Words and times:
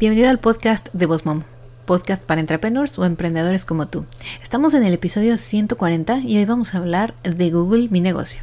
Bienvenido 0.00 0.30
al 0.30 0.38
podcast 0.38 0.92
de 0.92 1.06
Boss 1.06 1.26
Mom, 1.26 1.42
podcast 1.84 2.22
para 2.22 2.40
entrepreneurs 2.40 2.96
o 3.00 3.04
emprendedores 3.04 3.64
como 3.64 3.88
tú. 3.88 4.06
Estamos 4.40 4.72
en 4.74 4.84
el 4.84 4.94
episodio 4.94 5.36
140 5.36 6.18
y 6.18 6.38
hoy 6.38 6.44
vamos 6.44 6.72
a 6.72 6.78
hablar 6.78 7.14
de 7.24 7.50
Google 7.50 7.88
Mi 7.88 8.00
Negocio. 8.00 8.42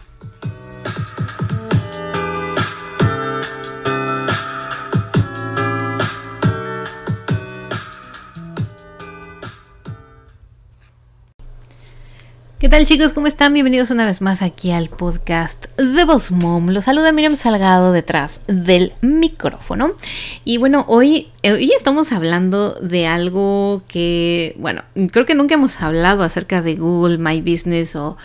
Tal 12.71 12.85
chicos? 12.85 13.11
¿Cómo 13.11 13.27
están? 13.27 13.53
Bienvenidos 13.53 13.91
una 13.91 14.05
vez 14.05 14.21
más 14.21 14.41
aquí 14.41 14.71
al 14.71 14.87
podcast 14.87 15.65
de 15.75 16.05
Boss 16.05 16.31
Mom. 16.31 16.69
Los 16.69 16.85
saluda 16.85 17.11
Miriam 17.11 17.35
Salgado 17.35 17.91
detrás 17.91 18.39
del 18.47 18.93
micrófono. 19.01 19.91
Y 20.45 20.55
bueno, 20.55 20.85
hoy, 20.87 21.27
hoy 21.43 21.69
estamos 21.75 22.13
hablando 22.13 22.75
de 22.75 23.07
algo 23.07 23.81
que, 23.89 24.55
bueno, 24.57 24.83
creo 25.11 25.25
que 25.25 25.35
nunca 25.35 25.55
hemos 25.55 25.81
hablado 25.81 26.23
acerca 26.23 26.61
de 26.61 26.75
Google 26.75 27.17
My 27.17 27.41
Business 27.41 27.97
o 27.97 28.15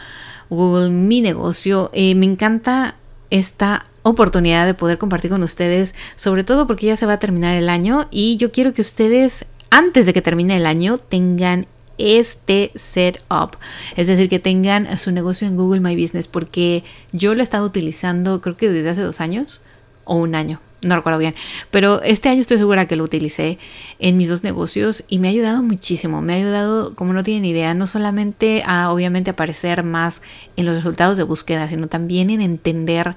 Google 0.49 0.91
Mi 0.91 1.21
Negocio. 1.21 1.91
Eh, 1.93 2.15
me 2.15 2.27
encanta 2.27 2.95
esta 3.31 3.87
oportunidad 4.05 4.65
de 4.65 4.75
poder 4.75 4.97
compartir 4.97 5.33
con 5.33 5.43
ustedes, 5.43 5.97
sobre 6.15 6.45
todo 6.45 6.69
porque 6.69 6.87
ya 6.87 6.97
se 6.97 7.07
va 7.07 7.15
a 7.15 7.19
terminar 7.19 7.57
el 7.57 7.69
año 7.69 8.07
y 8.13 8.37
yo 8.37 8.53
quiero 8.53 8.73
que 8.73 8.83
ustedes 8.83 9.45
antes 9.71 10.07
de 10.07 10.13
que 10.13 10.23
termine 10.23 10.57
el 10.57 10.67
año 10.67 10.99
tengan 10.99 11.67
este 11.99 12.73
setup. 12.75 13.57
Es 13.97 14.07
decir, 14.07 14.29
que 14.29 14.39
tengan 14.39 14.99
su 14.99 15.13
negocio 15.13 15.47
en 15.47 15.57
Google 15.57 15.81
My 15.81 16.01
Business, 16.01 16.29
porque 16.29 16.85
yo 17.13 17.35
lo 17.35 17.41
he 17.41 17.43
estado 17.43 17.67
utilizando 17.67 18.41
creo 18.41 18.57
que 18.57 18.69
desde 18.69 18.91
hace 18.91 19.03
dos 19.03 19.21
años 19.21 19.61
o 20.05 20.17
un 20.17 20.35
año. 20.35 20.61
No 20.83 20.95
recuerdo 20.95 21.19
bien, 21.19 21.35
pero 21.71 22.03
este 22.03 22.29
año 22.29 22.41
estoy 22.41 22.59
segura 22.59 22.87
que 22.87 22.97
lo 22.97 23.05
utilicé 23.05 23.59
en 23.99 24.17
mis 24.17 24.29
dos 24.29 24.45
negocios 24.45 25.05
y 25.09 25.19
me 25.19 25.29
ha 25.29 25.31
ayudado 25.31 25.63
muchísimo. 25.63 26.21
Me 26.21 26.35
ha 26.35 26.37
ayudado, 26.37 26.95
como 26.95 27.13
no 27.13 27.25
tienen 27.25 27.47
idea, 27.47 27.73
no 27.75 27.87
solamente 27.87 28.63
a 28.67 28.93
obviamente 28.93 29.31
aparecer 29.31 29.83
más 29.83 30.23
en 30.57 30.67
los 30.67 30.75
resultados 30.75 31.17
de 31.17 31.23
búsqueda, 31.23 31.67
sino 31.69 31.89
también 31.89 32.29
en 32.29 32.43
entender 32.43 33.17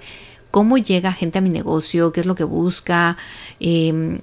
cómo 0.51 0.77
llega 0.77 1.13
gente 1.13 1.39
a 1.39 1.41
mi 1.41 1.49
negocio, 1.49 2.11
qué 2.11 2.21
es 2.21 2.25
lo 2.25 2.35
que 2.35 2.43
busca, 2.43 3.17
em, 3.59 4.19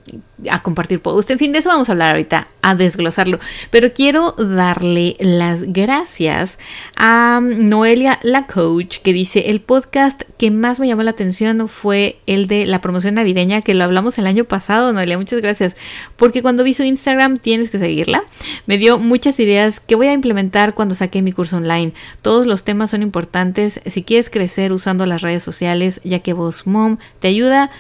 a 0.51 0.63
compartir 0.63 1.01
post. 1.01 1.31
En 1.31 1.39
fin, 1.39 1.53
de 1.53 1.59
eso 1.59 1.69
vamos 1.69 1.89
a 1.89 1.93
hablar 1.93 2.11
ahorita, 2.11 2.49
a 2.63 2.75
desglosarlo. 2.75 3.41
Pero 3.71 3.93
quiero 3.93 4.33
darle 4.33 5.17
las 5.19 5.63
gracias 5.73 6.59
a 6.97 7.41
Noelia, 7.43 8.19
la 8.23 8.47
coach, 8.47 8.99
que 8.99 9.13
dice, 9.13 9.51
el 9.51 9.61
podcast 9.61 10.23
que 10.37 10.51
más 10.51 10.79
me 10.79 10.87
llamó 10.87 11.03
la 11.03 11.13
atención 11.13 11.69
fue 11.69 12.19
el 12.27 12.47
de 12.49 12.67
la 12.67 12.81
promoción 12.81 13.15
navideña, 13.15 13.63
que 13.63 13.75
lo 13.75 13.85
hablamos 13.85 14.19
el 14.19 14.27
año 14.27 14.45
pasado, 14.45 14.93
Noelia, 14.93 15.17
muchas 15.17 15.41
gracias. 15.41 15.77
Porque 16.17 16.43
cuando 16.43 16.65
vi 16.65 16.75
su 16.75 16.83
Instagram, 16.83 17.37
tienes 17.39 17.71
que 17.71 17.79
seguirla, 17.79 18.23
me 18.67 18.79
dio 18.79 18.99
muchas 18.99 19.41
ideas 19.41 19.81
que 19.81 19.95
voy 19.95 20.09
a 20.09 20.13
implementar 20.13 20.75
cuando 20.75 20.95
saque 20.95 21.23
mi 21.23 21.33
curso 21.33 21.57
online. 21.57 21.93
Todos 22.21 22.47
los 22.47 22.65
temas 22.65 22.91
son 22.91 23.03
importantes. 23.03 23.81
Si 23.87 24.03
quieres 24.03 24.29
crecer 24.29 24.73
usando 24.73 25.07
las 25.07 25.23
redes 25.23 25.43
sociales, 25.43 26.01
ya 26.05 26.19
que 26.19 26.35
Boss 26.35 26.67
Mom 26.67 26.99
te 27.21 27.29
ayuda 27.29 27.71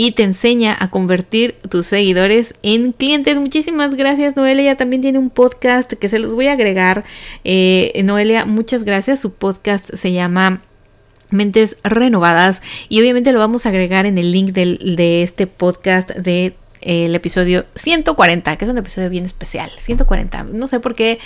y 0.00 0.12
te 0.12 0.22
enseña 0.22 0.74
a 0.80 0.88
convertir 0.88 1.56
tus 1.68 1.84
seguidores 1.84 2.54
en 2.62 2.92
clientes. 2.92 3.38
Muchísimas 3.38 3.96
gracias, 3.96 4.34
Noelia. 4.34 4.74
También 4.74 5.02
tiene 5.02 5.18
un 5.18 5.28
podcast 5.28 5.92
que 5.92 6.08
se 6.08 6.18
los 6.18 6.34
voy 6.34 6.46
a 6.46 6.52
agregar. 6.52 7.04
Eh, 7.44 8.00
Noelia, 8.02 8.46
muchas 8.46 8.84
gracias. 8.84 9.20
Su 9.20 9.34
podcast 9.34 9.94
se 9.94 10.12
llama 10.12 10.62
Mentes 11.28 11.76
Renovadas 11.84 12.62
y 12.88 12.98
obviamente 12.98 13.30
lo 13.32 13.40
vamos 13.40 13.66
a 13.66 13.68
agregar 13.68 14.06
en 14.06 14.16
el 14.16 14.32
link 14.32 14.52
de 14.52 15.22
este 15.22 15.46
podcast 15.46 16.12
de 16.12 16.54
el 16.82 17.14
episodio 17.14 17.66
140, 17.74 18.56
que 18.56 18.64
es 18.64 18.70
un 18.70 18.78
episodio 18.78 19.10
bien 19.10 19.24
especial. 19.24 19.70
140. 19.76 20.44
No 20.44 20.68
sé 20.68 20.80
por 20.80 20.94
qué 20.94 21.18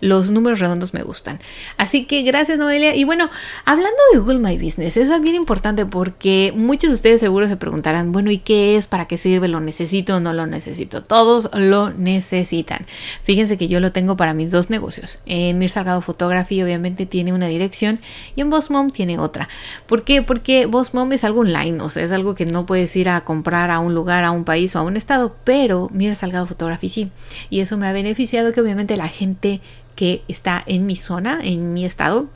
los 0.00 0.30
números 0.30 0.60
redondos 0.60 0.94
me 0.94 1.02
gustan. 1.02 1.40
Así 1.76 2.04
que 2.04 2.22
gracias, 2.22 2.58
Noelia. 2.58 2.94
Y 2.94 3.04
bueno, 3.04 3.28
hablando 3.64 3.98
de 4.12 4.18
Google 4.18 4.38
My 4.38 4.58
Business, 4.58 4.96
es 4.96 5.08
bien 5.20 5.34
importante 5.34 5.86
porque 5.86 6.52
muchos 6.54 6.90
de 6.90 6.94
ustedes 6.94 7.20
seguro 7.20 7.48
se 7.48 7.56
preguntarán, 7.56 8.12
bueno, 8.12 8.30
¿y 8.30 8.38
qué 8.38 8.76
es? 8.76 8.86
¿Para 8.86 9.06
qué 9.06 9.18
sirve? 9.18 9.48
¿Lo 9.48 9.60
necesito 9.60 10.16
o 10.16 10.20
no 10.20 10.32
lo 10.32 10.46
necesito? 10.46 11.02
Todos 11.02 11.50
lo 11.54 11.90
necesitan. 11.90 12.86
Fíjense 13.22 13.56
que 13.56 13.68
yo 13.68 13.80
lo 13.80 13.92
tengo 13.92 14.16
para 14.16 14.34
mis 14.34 14.50
dos 14.50 14.70
negocios. 14.70 15.18
En 15.26 15.58
Mir 15.58 15.70
Salgado 15.70 16.00
Photography 16.02 16.62
obviamente 16.62 17.06
tiene 17.06 17.32
una 17.32 17.46
dirección 17.46 18.00
y 18.36 18.40
en 18.40 18.50
Boss 18.50 18.70
Mom 18.70 18.90
tiene 18.90 19.18
otra. 19.18 19.48
¿Por 19.86 20.04
qué? 20.04 20.22
Porque 20.22 20.66
Boss 20.66 20.94
Mom 20.94 21.12
es 21.12 21.24
algo 21.24 21.40
online, 21.40 21.80
o 21.80 21.88
sea, 21.88 22.04
es 22.04 22.12
algo 22.12 22.34
que 22.34 22.46
no 22.46 22.66
puedes 22.66 22.94
ir 22.96 23.08
a 23.08 23.22
comprar 23.22 23.70
a 23.70 23.78
un 23.80 23.94
lugar, 23.94 24.24
a 24.24 24.30
un 24.30 24.44
país 24.44 24.76
o 24.76 24.80
a 24.80 24.82
un 24.82 24.97
estado, 24.98 25.34
pero 25.44 25.88
Mira 25.92 26.14
Salgado 26.14 26.46
Photography 26.46 26.88
sí. 26.88 27.10
Y 27.50 27.60
eso 27.60 27.76
me 27.76 27.86
ha 27.86 27.92
beneficiado 27.92 28.52
que 28.52 28.60
obviamente 28.60 28.96
la 28.96 29.08
gente 29.08 29.60
que 29.94 30.22
está 30.28 30.62
en 30.66 30.86
mi 30.86 30.96
zona, 30.96 31.40
en 31.42 31.72
mi 31.72 31.84
estado, 31.84 32.26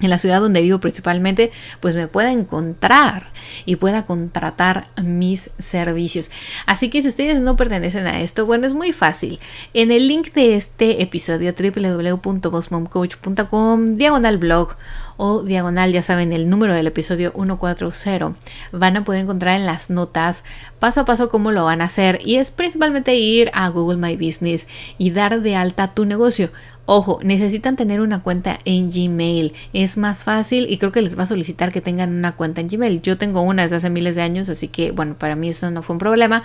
en 0.00 0.10
la 0.10 0.18
ciudad 0.18 0.40
donde 0.40 0.62
vivo 0.62 0.80
principalmente, 0.80 1.52
pues 1.80 1.94
me 1.94 2.08
pueda 2.08 2.32
encontrar 2.32 3.32
y 3.64 3.76
pueda 3.76 4.04
contratar 4.06 4.88
mis 5.02 5.50
servicios. 5.58 6.30
Así 6.66 6.90
que 6.90 7.02
si 7.02 7.08
ustedes 7.08 7.40
no 7.40 7.56
pertenecen 7.56 8.06
a 8.06 8.20
esto, 8.20 8.46
bueno, 8.46 8.66
es 8.66 8.74
muy 8.74 8.92
fácil. 8.92 9.38
En 9.74 9.92
el 9.92 10.08
link 10.08 10.32
de 10.32 10.56
este 10.56 11.02
episodio 11.02 11.52
www.bossmomcoach.com 11.52 13.96
diagonal 13.96 14.38
blog 14.38 14.76
o 15.16 15.42
diagonal, 15.42 15.92
ya 15.92 16.02
saben, 16.02 16.32
el 16.32 16.48
número 16.48 16.72
del 16.74 16.86
episodio 16.86 17.32
140, 17.32 18.36
van 18.72 18.96
a 18.96 19.04
poder 19.04 19.20
encontrar 19.22 19.60
en 19.60 19.66
las 19.66 19.90
notas 19.90 20.44
paso 20.78 21.02
a 21.02 21.04
paso 21.04 21.28
cómo 21.28 21.52
lo 21.52 21.64
van 21.64 21.82
a 21.82 21.84
hacer 21.84 22.18
y 22.24 22.36
es 22.36 22.50
principalmente 22.50 23.14
ir 23.14 23.50
a 23.52 23.68
Google 23.68 23.98
My 23.98 24.16
Business 24.16 24.66
y 24.96 25.10
dar 25.10 25.42
de 25.42 25.56
alta 25.56 25.92
tu 25.94 26.06
negocio. 26.06 26.50
Ojo, 26.92 27.20
necesitan 27.22 27.76
tener 27.76 28.00
una 28.00 28.20
cuenta 28.20 28.58
en 28.64 28.90
Gmail. 28.90 29.52
Es 29.72 29.96
más 29.96 30.24
fácil 30.24 30.66
y 30.68 30.76
creo 30.76 30.90
que 30.90 31.02
les 31.02 31.16
va 31.16 31.22
a 31.22 31.26
solicitar 31.26 31.70
que 31.70 31.80
tengan 31.80 32.12
una 32.12 32.34
cuenta 32.34 32.60
en 32.60 32.66
Gmail. 32.66 33.00
Yo 33.00 33.16
tengo 33.16 33.42
una 33.42 33.62
desde 33.62 33.76
hace 33.76 33.90
miles 33.90 34.16
de 34.16 34.22
años, 34.22 34.48
así 34.48 34.66
que 34.66 34.90
bueno, 34.90 35.16
para 35.16 35.36
mí 35.36 35.50
eso 35.50 35.70
no 35.70 35.84
fue 35.84 35.94
un 35.94 36.00
problema. 36.00 36.42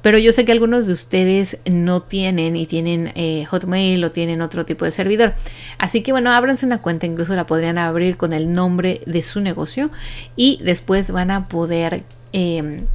Pero 0.00 0.16
yo 0.18 0.32
sé 0.32 0.44
que 0.44 0.52
algunos 0.52 0.86
de 0.86 0.92
ustedes 0.92 1.58
no 1.68 2.02
tienen 2.02 2.54
y 2.54 2.66
tienen 2.66 3.10
eh, 3.16 3.46
Hotmail 3.46 4.04
o 4.04 4.12
tienen 4.12 4.42
otro 4.42 4.64
tipo 4.64 4.84
de 4.84 4.92
servidor. 4.92 5.34
Así 5.78 6.02
que 6.02 6.12
bueno, 6.12 6.30
ábranse 6.30 6.66
una 6.66 6.80
cuenta, 6.80 7.06
incluso 7.06 7.34
la 7.34 7.46
podrían 7.46 7.76
abrir 7.76 8.16
con 8.16 8.32
el 8.32 8.52
nombre 8.52 9.00
de 9.06 9.22
su 9.22 9.40
negocio 9.40 9.90
y 10.36 10.60
después 10.62 11.10
van 11.10 11.32
a 11.32 11.48
poder... 11.48 12.04
Em, 12.32 12.86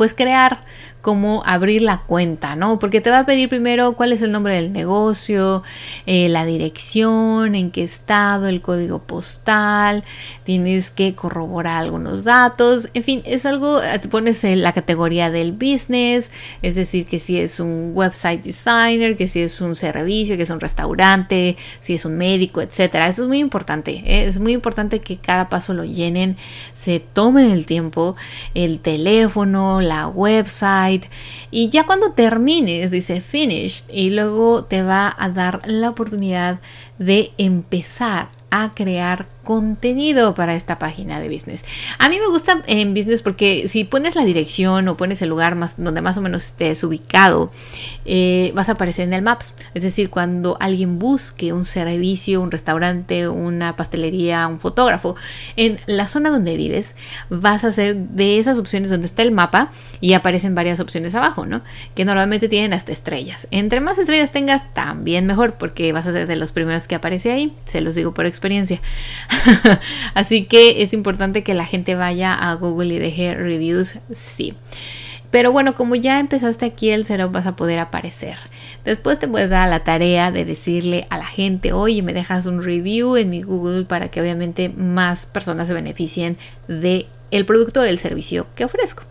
pues 0.00 0.14
crear 0.14 0.62
cómo 1.00 1.42
abrir 1.46 1.82
la 1.82 1.98
cuenta, 2.02 2.56
¿no? 2.56 2.78
Porque 2.78 3.00
te 3.00 3.10
va 3.10 3.20
a 3.20 3.26
pedir 3.26 3.48
primero 3.48 3.92
cuál 3.92 4.12
es 4.12 4.22
el 4.22 4.32
nombre 4.32 4.54
del 4.54 4.72
negocio, 4.72 5.62
eh, 6.06 6.28
la 6.28 6.44
dirección, 6.44 7.54
en 7.54 7.70
qué 7.70 7.82
estado, 7.82 8.46
el 8.46 8.60
código 8.60 9.00
postal, 9.00 10.04
tienes 10.44 10.90
que 10.90 11.14
corroborar 11.14 11.82
algunos 11.82 12.24
datos, 12.24 12.88
en 12.94 13.04
fin, 13.04 13.22
es 13.24 13.46
algo, 13.46 13.80
te 13.80 14.08
pones 14.08 14.42
en 14.44 14.62
la 14.62 14.72
categoría 14.72 15.30
del 15.30 15.52
business, 15.52 16.30
es 16.62 16.74
decir, 16.74 17.06
que 17.06 17.18
si 17.18 17.38
es 17.38 17.60
un 17.60 17.92
website 17.94 18.42
designer, 18.42 19.16
que 19.16 19.28
si 19.28 19.40
es 19.40 19.60
un 19.60 19.74
servicio, 19.74 20.36
que 20.36 20.42
es 20.42 20.50
un 20.50 20.60
restaurante, 20.60 21.56
si 21.80 21.94
es 21.94 22.04
un 22.04 22.16
médico, 22.16 22.60
etcétera. 22.60 23.08
Eso 23.08 23.22
es 23.22 23.28
muy 23.28 23.38
importante, 23.38 24.02
¿eh? 24.04 24.24
es 24.24 24.40
muy 24.40 24.52
importante 24.52 25.00
que 25.00 25.16
cada 25.16 25.48
paso 25.48 25.74
lo 25.74 25.84
llenen, 25.84 26.36
se 26.72 27.00
tomen 27.00 27.50
el 27.50 27.66
tiempo, 27.66 28.16
el 28.54 28.80
teléfono, 28.80 29.80
la 29.80 30.08
website, 30.08 30.89
y 31.50 31.68
ya 31.68 31.84
cuando 31.84 32.12
termines 32.12 32.90
dice 32.90 33.20
finish 33.20 33.84
y 33.92 34.10
luego 34.10 34.64
te 34.64 34.82
va 34.82 35.14
a 35.16 35.28
dar 35.28 35.62
la 35.66 35.90
oportunidad 35.90 36.60
de 36.98 37.32
empezar 37.38 38.28
a 38.50 38.72
crear 38.74 39.26
contenido 39.44 40.34
para 40.34 40.54
esta 40.54 40.78
página 40.78 41.20
de 41.20 41.28
business. 41.28 41.64
A 41.98 42.08
mí 42.08 42.18
me 42.18 42.28
gusta 42.28 42.62
en 42.66 42.94
business 42.94 43.22
porque 43.22 43.68
si 43.68 43.84
pones 43.84 44.14
la 44.14 44.24
dirección 44.24 44.88
o 44.88 44.96
pones 44.96 45.22
el 45.22 45.28
lugar 45.28 45.56
más, 45.56 45.82
donde 45.82 46.00
más 46.00 46.16
o 46.16 46.20
menos 46.20 46.44
estés 46.44 46.82
ubicado, 46.84 47.50
eh, 48.04 48.52
vas 48.54 48.68
a 48.68 48.72
aparecer 48.72 49.04
en 49.04 49.12
el 49.12 49.22
Maps. 49.22 49.54
Es 49.74 49.82
decir, 49.82 50.10
cuando 50.10 50.56
alguien 50.60 50.98
busque 50.98 51.52
un 51.52 51.64
servicio, 51.64 52.40
un 52.40 52.50
restaurante, 52.50 53.28
una 53.28 53.76
pastelería, 53.76 54.46
un 54.46 54.60
fotógrafo, 54.60 55.16
en 55.56 55.78
la 55.86 56.06
zona 56.06 56.30
donde 56.30 56.56
vives, 56.56 56.96
vas 57.28 57.64
a 57.64 57.68
hacer 57.68 57.96
de 57.96 58.38
esas 58.38 58.58
opciones 58.58 58.90
donde 58.90 59.06
está 59.06 59.22
el 59.22 59.32
mapa 59.32 59.70
y 60.00 60.14
aparecen 60.14 60.54
varias 60.54 60.80
opciones 60.80 61.14
abajo, 61.14 61.46
¿no? 61.46 61.62
Que 61.94 62.04
normalmente 62.04 62.48
tienen 62.48 62.72
hasta 62.72 62.92
estrellas. 62.92 63.48
Entre 63.50 63.80
más 63.80 63.98
estrellas 63.98 64.32
tengas, 64.32 64.72
también 64.74 65.26
mejor, 65.26 65.54
porque 65.54 65.92
vas 65.92 66.06
a 66.06 66.12
ser 66.12 66.26
de 66.26 66.36
los 66.36 66.52
primeros 66.52 66.86
que 66.86 66.94
aparece 66.94 67.32
ahí. 67.32 67.56
Se 67.64 67.80
los 67.80 67.94
digo 67.94 68.14
por 68.14 68.26
experiencia. 68.26 68.80
Así 70.14 70.44
que 70.44 70.82
es 70.82 70.92
importante 70.92 71.42
que 71.42 71.54
la 71.54 71.64
gente 71.64 71.94
vaya 71.94 72.34
a 72.34 72.54
Google 72.54 72.94
y 72.94 72.98
deje 72.98 73.34
reviews, 73.34 73.98
sí. 74.10 74.54
Pero 75.30 75.52
bueno, 75.52 75.74
como 75.74 75.94
ya 75.94 76.18
empezaste 76.18 76.66
aquí 76.66 76.90
el 76.90 77.04
cero 77.04 77.30
vas 77.30 77.46
a 77.46 77.54
poder 77.54 77.78
aparecer. 77.78 78.36
Después 78.84 79.18
te 79.18 79.28
puedes 79.28 79.50
dar 79.50 79.68
la 79.68 79.84
tarea 79.84 80.32
de 80.32 80.44
decirle 80.44 81.06
a 81.08 81.18
la 81.18 81.26
gente, 81.26 81.72
oye, 81.72 82.02
me 82.02 82.12
dejas 82.12 82.46
un 82.46 82.62
review 82.62 83.16
en 83.16 83.30
mi 83.30 83.42
Google 83.42 83.84
para 83.84 84.10
que 84.10 84.20
obviamente 84.20 84.70
más 84.70 85.26
personas 85.26 85.68
se 85.68 85.74
beneficien 85.74 86.36
de 86.66 87.06
el 87.30 87.46
producto 87.46 87.80
o 87.80 87.84
el 87.84 87.98
servicio 87.98 88.46
que 88.54 88.64
ofrezco. 88.64 89.02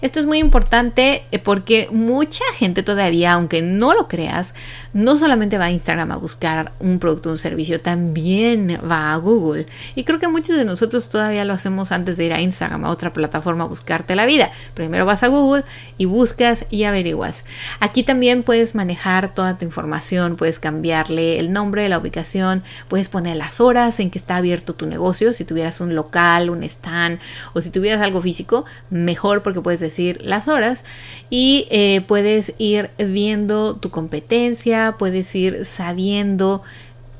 Esto 0.00 0.20
es 0.20 0.26
muy 0.26 0.38
importante 0.38 1.24
eh, 1.30 1.38
porque 1.38 1.88
mucha 1.92 2.44
gente 2.56 2.82
todavía, 2.82 3.32
aunque 3.32 3.62
no 3.62 3.94
lo 3.94 4.08
creas, 4.08 4.54
no 4.92 5.18
solamente 5.18 5.58
va 5.58 5.66
a 5.66 5.70
Instagram 5.70 6.12
a 6.12 6.16
buscar 6.16 6.72
un 6.80 6.98
producto 6.98 7.28
o 7.28 7.32
un 7.32 7.38
servicio, 7.38 7.80
también 7.80 8.80
va 8.90 9.12
a 9.12 9.16
Google. 9.16 9.66
Y 9.94 10.04
creo 10.04 10.18
que 10.18 10.28
muchos 10.28 10.56
de 10.56 10.64
nosotros 10.64 11.08
todavía 11.08 11.44
lo 11.44 11.54
hacemos 11.54 11.92
antes 11.92 12.16
de 12.16 12.26
ir 12.26 12.32
a 12.32 12.40
Instagram, 12.40 12.84
a 12.84 12.90
otra 12.90 13.12
plataforma 13.12 13.64
a 13.64 13.68
buscarte 13.68 14.16
la 14.16 14.26
vida. 14.26 14.50
Primero 14.74 15.06
vas 15.06 15.22
a 15.22 15.28
Google 15.28 15.64
y 15.98 16.06
buscas 16.06 16.66
y 16.70 16.84
averiguas. 16.84 17.44
Aquí 17.78 18.02
también 18.02 18.42
puedes 18.42 18.74
manejar 18.74 19.34
toda 19.34 19.58
tu 19.58 19.64
información, 19.64 20.36
puedes 20.36 20.58
cambiarle 20.58 21.38
el 21.38 21.52
nombre, 21.52 21.88
la 21.88 21.98
ubicación, 21.98 22.62
puedes 22.88 23.08
poner 23.08 23.36
las 23.36 23.60
horas 23.60 24.00
en 24.00 24.10
que 24.10 24.18
está 24.18 24.36
abierto 24.36 24.74
tu 24.74 24.86
negocio, 24.86 25.32
si 25.32 25.44
tuvieras 25.44 25.80
un 25.80 25.94
local, 25.94 26.50
un 26.50 26.62
stand 26.62 27.20
o 27.52 27.59
si 27.60 27.70
tuvieras 27.70 28.00
algo 28.00 28.22
físico, 28.22 28.64
mejor 28.90 29.42
porque 29.42 29.60
puedes 29.60 29.80
decir 29.80 30.20
las 30.22 30.48
horas 30.48 30.84
y 31.30 31.66
eh, 31.70 32.02
puedes 32.06 32.54
ir 32.58 32.90
viendo 32.98 33.76
tu 33.76 33.90
competencia, 33.90 34.96
puedes 34.98 35.34
ir 35.34 35.64
sabiendo 35.64 36.62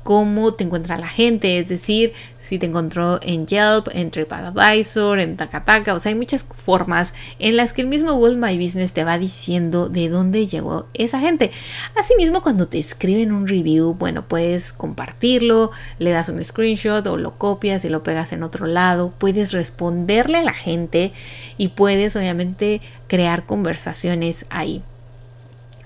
cómo 0.03 0.53
te 0.53 0.63
encuentra 0.63 0.97
la 0.97 1.07
gente, 1.07 1.57
es 1.57 1.69
decir, 1.69 2.13
si 2.37 2.57
te 2.57 2.65
encontró 2.65 3.19
en 3.21 3.45
Yelp, 3.45 3.87
en 3.93 4.11
TripAdvisor, 4.11 5.19
en 5.19 5.37
Takataka, 5.37 5.93
o 5.93 5.99
sea, 5.99 6.09
hay 6.09 6.15
muchas 6.15 6.43
formas 6.43 7.13
en 7.39 7.55
las 7.55 7.73
que 7.73 7.81
el 7.81 7.87
mismo 7.87 8.13
Google 8.13 8.37
My 8.37 8.57
Business 8.57 8.93
te 8.93 9.03
va 9.03 9.17
diciendo 9.17 9.89
de 9.89 10.09
dónde 10.09 10.47
llegó 10.47 10.87
esa 10.93 11.19
gente. 11.19 11.51
Asimismo, 11.95 12.41
cuando 12.41 12.67
te 12.67 12.79
escriben 12.79 13.31
un 13.31 13.47
review, 13.47 13.93
bueno, 13.93 14.27
puedes 14.27 14.73
compartirlo, 14.73 15.71
le 15.99 16.11
das 16.11 16.29
un 16.29 16.43
screenshot 16.43 17.05
o 17.07 17.17
lo 17.17 17.37
copias 17.37 17.85
y 17.85 17.89
lo 17.89 18.03
pegas 18.03 18.33
en 18.33 18.43
otro 18.43 18.65
lado, 18.65 19.13
puedes 19.17 19.51
responderle 19.51 20.39
a 20.39 20.43
la 20.43 20.53
gente 20.53 21.11
y 21.57 21.69
puedes 21.69 22.15
obviamente 22.15 22.81
crear 23.07 23.45
conversaciones 23.45 24.45
ahí. 24.49 24.83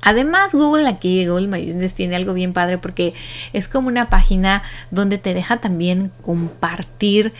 Además, 0.05 0.53
Google 0.53 0.87
aquí, 0.87 1.25
Google 1.25 1.47
My 1.47 1.65
Business 1.65 1.95
tiene 1.95 2.15
algo 2.15 2.33
bien 2.33 2.53
padre 2.53 2.77
porque 2.77 3.15
es 3.53 3.67
como 3.67 3.87
una 3.87 4.07
página 4.07 4.61
donde 4.91 5.17
te 5.17 5.33
deja 5.33 5.57
también 5.57 6.11
compartir 6.21 7.33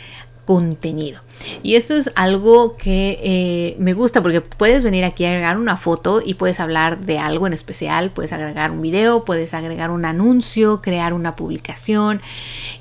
contenido. 0.45 1.21
Y 1.63 1.75
esto 1.75 1.95
es 1.95 2.12
algo 2.15 2.77
que 2.77 3.19
eh, 3.21 3.75
me 3.80 3.94
gusta 3.94 4.21
porque 4.21 4.42
puedes 4.42 4.83
venir 4.83 5.03
aquí 5.03 5.25
a 5.25 5.30
agregar 5.30 5.57
una 5.57 5.77
foto 5.77 6.21
y 6.24 6.36
puedes 6.36 6.59
hablar 6.59 7.06
de 7.06 7.19
algo 7.19 7.47
en 7.47 7.53
especial, 7.53 8.12
puedes 8.12 8.31
agregar 8.31 8.71
un 8.71 8.81
video, 8.81 9.25
puedes 9.25 9.53
agregar 9.53 9.92
un 9.92 10.06
anuncio, 10.06 10.81
crear 10.81 11.13
una 11.13 11.36
publicación 11.36 12.21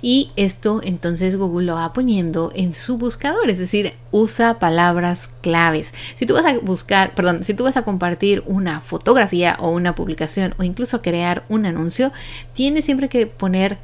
y 0.03 0.31
esto 0.37 0.81
entonces 0.85 1.37
Google 1.37 1.67
lo 1.67 1.75
va 1.75 1.93
poniendo 1.93 2.53
en 2.55 2.75
su 2.75 2.99
buscador, 2.99 3.51
es 3.51 3.59
decir, 3.59 3.95
usa 4.11 4.59
palabras 4.59 5.31
claves. 5.41 5.95
Si 6.15 6.27
tú 6.27 6.35
vas 6.35 6.45
a 6.45 6.59
buscar, 6.59 7.15
perdón, 7.15 7.45
si 7.45 7.55
tú 7.55 7.65
vas 7.65 7.77
a 7.77 7.83
compartir 7.83 8.43
una 8.47 8.81
fotografía 8.81 9.57
o 9.59 9.71
una 9.71 9.95
publicación 9.95 10.55
o 10.59 10.63
incluso 10.63 11.03
crear 11.03 11.45
un 11.49 11.67
anuncio, 11.67 12.13
tienes 12.53 12.85
siempre 12.85 13.09
que 13.09 13.27
poner 13.27 13.79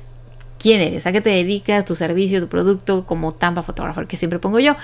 quién 0.60 0.80
eres, 0.80 1.06
a 1.06 1.12
qué 1.12 1.20
te 1.20 1.30
dedicas, 1.30 1.84
tu 1.84 1.94
servicio, 1.94 2.40
tu 2.40 2.48
producto, 2.48 3.06
como 3.06 3.32
Tampa 3.32 3.62
Photographer 3.62 4.06
que 4.06 4.16
siempre 4.16 4.38
pongo 4.38 4.60
yo, 4.60 4.76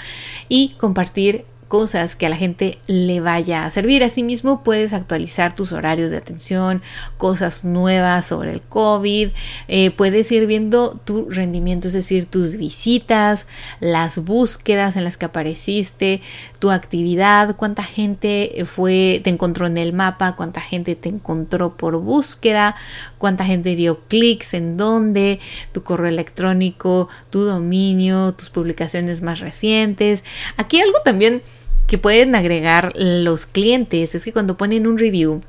y 0.48 0.70
compartir 0.78 1.44
cosas 1.68 2.16
que 2.16 2.26
a 2.26 2.28
la 2.28 2.36
gente 2.36 2.78
le 2.86 3.20
vaya 3.20 3.64
a 3.64 3.70
servir. 3.70 4.04
Asimismo, 4.04 4.62
puedes 4.62 4.92
actualizar 4.92 5.54
tus 5.54 5.72
horarios 5.72 6.10
de 6.10 6.16
atención, 6.16 6.82
cosas 7.16 7.64
nuevas 7.64 8.26
sobre 8.26 8.52
el 8.52 8.62
COVID, 8.62 9.30
eh, 9.68 9.90
puedes 9.90 10.30
ir 10.32 10.46
viendo 10.46 11.00
tu 11.04 11.28
rendimiento, 11.28 11.88
es 11.88 11.92
decir, 11.92 12.26
tus 12.26 12.56
visitas, 12.56 13.46
las 13.80 14.18
búsquedas 14.18 14.96
en 14.96 15.04
las 15.04 15.16
que 15.16 15.26
apareciste, 15.26 16.20
tu 16.58 16.70
actividad, 16.70 17.56
cuánta 17.56 17.82
gente 17.82 18.64
fue, 18.64 19.20
te 19.24 19.30
encontró 19.30 19.66
en 19.66 19.78
el 19.78 19.92
mapa, 19.92 20.36
cuánta 20.36 20.60
gente 20.60 20.94
te 20.94 21.08
encontró 21.08 21.76
por 21.76 21.98
búsqueda, 21.98 22.76
cuánta 23.18 23.44
gente 23.44 23.74
dio 23.74 24.00
clics 24.08 24.54
en 24.54 24.76
dónde, 24.76 25.40
tu 25.72 25.82
correo 25.82 26.08
electrónico, 26.08 27.08
tu 27.30 27.40
dominio, 27.40 28.34
tus 28.34 28.50
publicaciones 28.50 29.22
más 29.22 29.40
recientes. 29.40 30.24
Aquí 30.56 30.80
algo 30.80 30.98
también 31.04 31.42
que 31.86 31.98
pueden 31.98 32.34
agregar 32.34 32.92
los 32.96 33.46
clientes 33.46 34.14
es 34.14 34.24
que 34.24 34.32
cuando 34.32 34.56
ponen 34.56 34.86
un 34.86 34.98
review, 34.98 35.40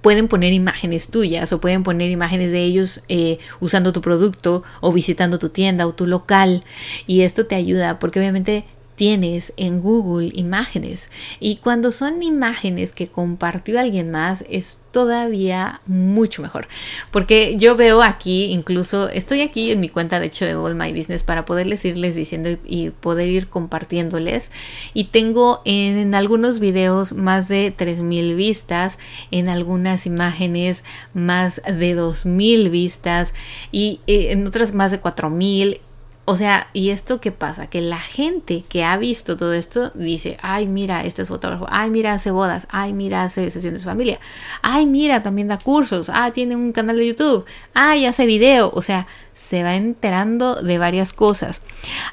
pueden 0.00 0.28
poner 0.28 0.52
imágenes 0.52 1.08
tuyas 1.08 1.52
o 1.52 1.60
pueden 1.60 1.82
poner 1.82 2.10
imágenes 2.10 2.52
de 2.52 2.64
ellos 2.64 3.02
eh, 3.08 3.38
usando 3.60 3.92
tu 3.92 4.00
producto 4.00 4.62
o 4.80 4.92
visitando 4.92 5.38
tu 5.38 5.50
tienda 5.50 5.86
o 5.86 5.92
tu 5.92 6.06
local. 6.06 6.64
Y 7.06 7.22
esto 7.22 7.46
te 7.46 7.54
ayuda 7.54 7.98
porque 7.98 8.18
obviamente 8.18 8.64
tienes 9.00 9.54
en 9.56 9.80
Google 9.80 10.30
imágenes. 10.34 11.10
Y 11.40 11.56
cuando 11.56 11.90
son 11.90 12.22
imágenes 12.22 12.92
que 12.92 13.08
compartió 13.08 13.80
alguien 13.80 14.10
más 14.10 14.44
es 14.50 14.82
todavía 14.90 15.80
mucho 15.86 16.42
mejor. 16.42 16.68
Porque 17.10 17.54
yo 17.56 17.76
veo 17.76 18.02
aquí 18.02 18.52
incluso 18.52 19.08
estoy 19.08 19.40
aquí 19.40 19.70
en 19.70 19.80
mi 19.80 19.88
cuenta 19.88 20.20
de 20.20 20.26
hecho 20.26 20.44
de 20.44 20.54
Google 20.54 20.74
My 20.74 20.92
Business 20.92 21.22
para 21.22 21.46
poderles 21.46 21.82
irles 21.86 22.14
diciendo 22.14 22.50
y, 22.66 22.90
poder 22.90 23.30
ir 23.30 23.48
compartiéndoles. 23.48 24.52
Y 24.92 25.04
tengo 25.04 25.62
en, 25.64 26.14
algunos 26.14 26.60
videos 26.60 27.14
más 27.14 27.48
de 27.48 27.70
3000 27.74 28.36
vistas 28.36 28.98
en 29.30 29.48
algunas 29.48 30.04
imágenes 30.04 30.84
más 31.14 31.62
de 31.64 31.94
2000 31.94 32.68
vistas 32.68 33.32
y 33.72 34.00
eh, 34.06 34.32
en 34.32 34.46
otras 34.46 34.74
más 34.74 34.90
de 34.90 35.00
4000 35.00 35.80
o 36.26 36.36
sea, 36.36 36.68
¿y 36.72 36.90
esto 36.90 37.20
qué 37.20 37.32
pasa? 37.32 37.66
Que 37.66 37.80
la 37.80 37.98
gente 37.98 38.62
que 38.68 38.84
ha 38.84 38.96
visto 38.96 39.36
todo 39.36 39.52
esto 39.52 39.90
dice, 39.94 40.36
ay, 40.42 40.68
mira, 40.68 41.04
este 41.04 41.22
es 41.22 41.28
fotógrafo, 41.28 41.66
ay, 41.70 41.90
mira, 41.90 42.12
hace 42.12 42.30
bodas, 42.30 42.68
ay, 42.70 42.92
mira, 42.92 43.24
hace 43.24 43.50
sesiones 43.50 43.82
de 43.82 43.88
familia, 43.90 44.20
ay, 44.62 44.86
mira, 44.86 45.22
también 45.22 45.48
da 45.48 45.58
cursos, 45.58 46.10
ah, 46.12 46.30
tiene 46.30 46.54
un 46.54 46.72
canal 46.72 46.96
de 46.96 47.08
YouTube, 47.08 47.44
ay, 47.74 48.06
hace 48.06 48.26
video, 48.26 48.70
o 48.74 48.82
sea, 48.82 49.06
se 49.34 49.62
va 49.62 49.74
enterando 49.74 50.54
de 50.62 50.78
varias 50.78 51.12
cosas. 51.12 51.62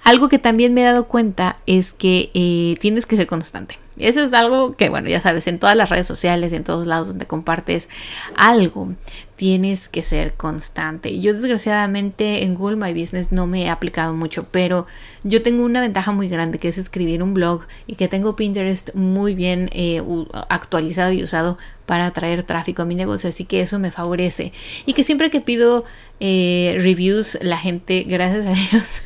Algo 0.04 0.30
que 0.30 0.40
también 0.40 0.74
me 0.74 0.82
he 0.82 0.86
dado 0.86 1.08
cuenta 1.08 1.58
es 1.68 1.94
que 1.94 2.32
eh, 2.34 2.78
tienes 2.80 3.06
que 3.06 3.18
ser 3.18 3.28
constante. 3.28 3.78
Eso 4.00 4.22
es 4.22 4.34
algo 4.34 4.76
que, 4.76 4.90
bueno, 4.90 5.10
ya 5.10 5.20
sabes, 5.20 5.48
en 5.48 5.60
todas 5.60 5.76
las 5.76 5.90
redes 5.90 6.08
sociales, 6.08 6.54
en 6.54 6.64
todos 6.64 6.88
lados 6.88 7.08
donde 7.08 7.26
compartes 7.26 7.90
algo, 8.36 8.94
tienes 9.36 9.88
que 9.88 10.04
ser 10.04 10.34
constante. 10.34 11.20
Yo 11.20 11.34
desgraciadamente 11.34 12.44
en 12.44 12.56
Google 12.56 12.76
My 12.76 12.94
Business 13.00 13.32
no 13.32 13.48
me 13.48 13.64
he 13.64 13.70
aplicado 13.70 14.14
mucho, 14.14 14.46
pero 14.52 14.88
yo 15.24 15.42
tengo 15.44 15.64
una 15.64 15.82
ventaja 15.82 16.12
muy 16.12 16.28
grande 16.28 16.60
que 16.60 16.68
es 16.68 16.78
escribir 16.78 17.22
un 17.24 17.34
blog 17.34 17.62
y 17.86 17.96
que 17.96 18.08
tengo 18.08 18.36
Pinterest 18.36 18.94
muy 18.96 19.36
bien 19.36 19.70
eh, 19.74 20.02
actualizado 20.50 21.12
y 21.12 21.24
usado 21.24 21.58
para 21.88 22.06
atraer 22.06 22.44
tráfico 22.44 22.84
a 22.84 22.86
mi 22.86 22.96
negocio, 22.96 23.30
así 23.30 23.46
que 23.46 23.62
eso 23.62 23.80
me 23.80 23.92
favorece. 23.92 24.52
Y 24.86 24.94
que 24.94 25.06
siempre 25.06 25.32
que 25.32 25.40
pido 25.40 25.86
eh, 26.20 26.78
reviews, 26.80 27.40
la 27.42 27.58
gente, 27.58 28.04
gracias 28.06 28.46
a 28.46 28.52
Dios, 28.52 29.02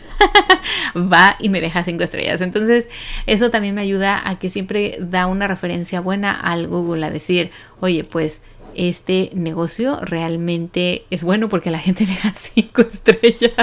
va 1.14 1.38
y 1.40 1.50
me 1.50 1.62
deja 1.62 1.84
cinco 1.84 2.04
estrellas. 2.04 2.42
Entonces, 2.42 2.90
eso 3.28 3.52
también 3.52 3.76
me 3.76 3.82
ayuda 3.82 4.20
a 4.28 4.40
que 4.40 4.50
siempre 4.50 4.98
da 5.00 5.28
una 5.28 5.48
referencia 5.48 6.02
buena 6.02 6.32
al 6.32 6.68
Google, 6.68 7.06
a 7.06 7.12
decir, 7.12 7.52
oye, 7.82 8.04
pues 8.04 8.42
este 8.74 9.30
negocio 9.36 10.00
realmente 10.02 11.06
es 11.12 11.24
bueno 11.24 11.50
porque 11.50 11.70
la 11.70 11.80
gente 11.80 12.06
deja 12.08 12.34
cinco 12.36 12.82
estrellas. 12.82 13.54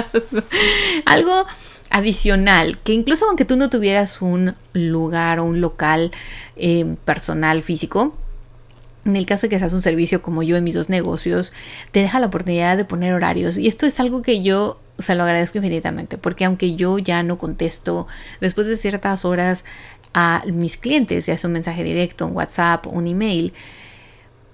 Algo 1.05 1.45
adicional, 1.89 2.79
que 2.79 2.93
incluso 2.93 3.25
aunque 3.25 3.43
tú 3.43 3.57
no 3.57 3.69
tuvieras 3.69 4.21
un 4.21 4.55
lugar 4.71 5.39
o 5.39 5.43
un 5.43 5.59
local 5.59 6.11
eh, 6.55 6.95
personal 7.03 7.61
físico, 7.63 8.15
en 9.05 9.15
el 9.15 9.25
caso 9.25 9.47
de 9.47 9.49
que 9.49 9.59
seas 9.59 9.73
un 9.73 9.81
servicio 9.81 10.21
como 10.21 10.43
yo 10.43 10.57
en 10.57 10.63
mis 10.63 10.75
dos 10.75 10.89
negocios, 10.89 11.53
te 11.91 12.01
deja 12.01 12.19
la 12.19 12.27
oportunidad 12.27 12.77
de 12.77 12.85
poner 12.85 13.13
horarios. 13.13 13.57
Y 13.57 13.67
esto 13.67 13.85
es 13.85 13.99
algo 13.99 14.21
que 14.21 14.41
yo 14.41 14.79
se 14.97 15.15
lo 15.15 15.23
agradezco 15.23 15.57
infinitamente, 15.57 16.17
porque 16.17 16.45
aunque 16.45 16.75
yo 16.75 16.97
ya 16.99 17.23
no 17.23 17.37
contesto 17.37 18.07
después 18.41 18.67
de 18.67 18.75
ciertas 18.75 19.25
horas 19.25 19.63
a 20.13 20.43
mis 20.47 20.77
clientes, 20.77 21.25
ya 21.27 21.37
sea 21.37 21.47
un 21.47 21.53
mensaje 21.53 21.83
directo, 21.83 22.25
un 22.25 22.35
WhatsApp, 22.35 22.87
un 22.87 23.07
email, 23.07 23.53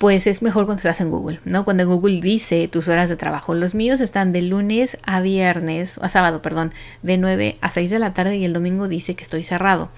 pues 0.06 0.28
es 0.28 0.44
mejor 0.44 0.66
cuando 0.68 0.82
estás 0.82 1.02
en 1.02 1.10
Google, 1.10 1.40
¿no? 1.46 1.66
Cuando 1.66 1.88
Google 1.88 2.22
dice 2.22 2.68
tus 2.68 2.90
horas 2.90 3.10
de 3.10 3.16
trabajo. 3.16 3.56
Los 3.56 3.74
míos 3.74 4.02
están 4.02 4.34
de 4.34 4.44
lunes 4.44 5.00
a 5.04 5.20
viernes, 5.20 5.98
a 5.98 6.10
sábado, 6.10 6.44
perdón, 6.44 6.74
de 7.02 7.18
9 7.18 7.58
a 7.60 7.72
6 7.72 7.90
de 7.90 7.98
la 7.98 8.14
tarde 8.14 8.38
y 8.38 8.46
el 8.46 8.54
domingo 8.54 8.88
dice 8.88 9.16
que 9.16 9.24
estoy 9.24 9.42
cerrado. 9.42 9.90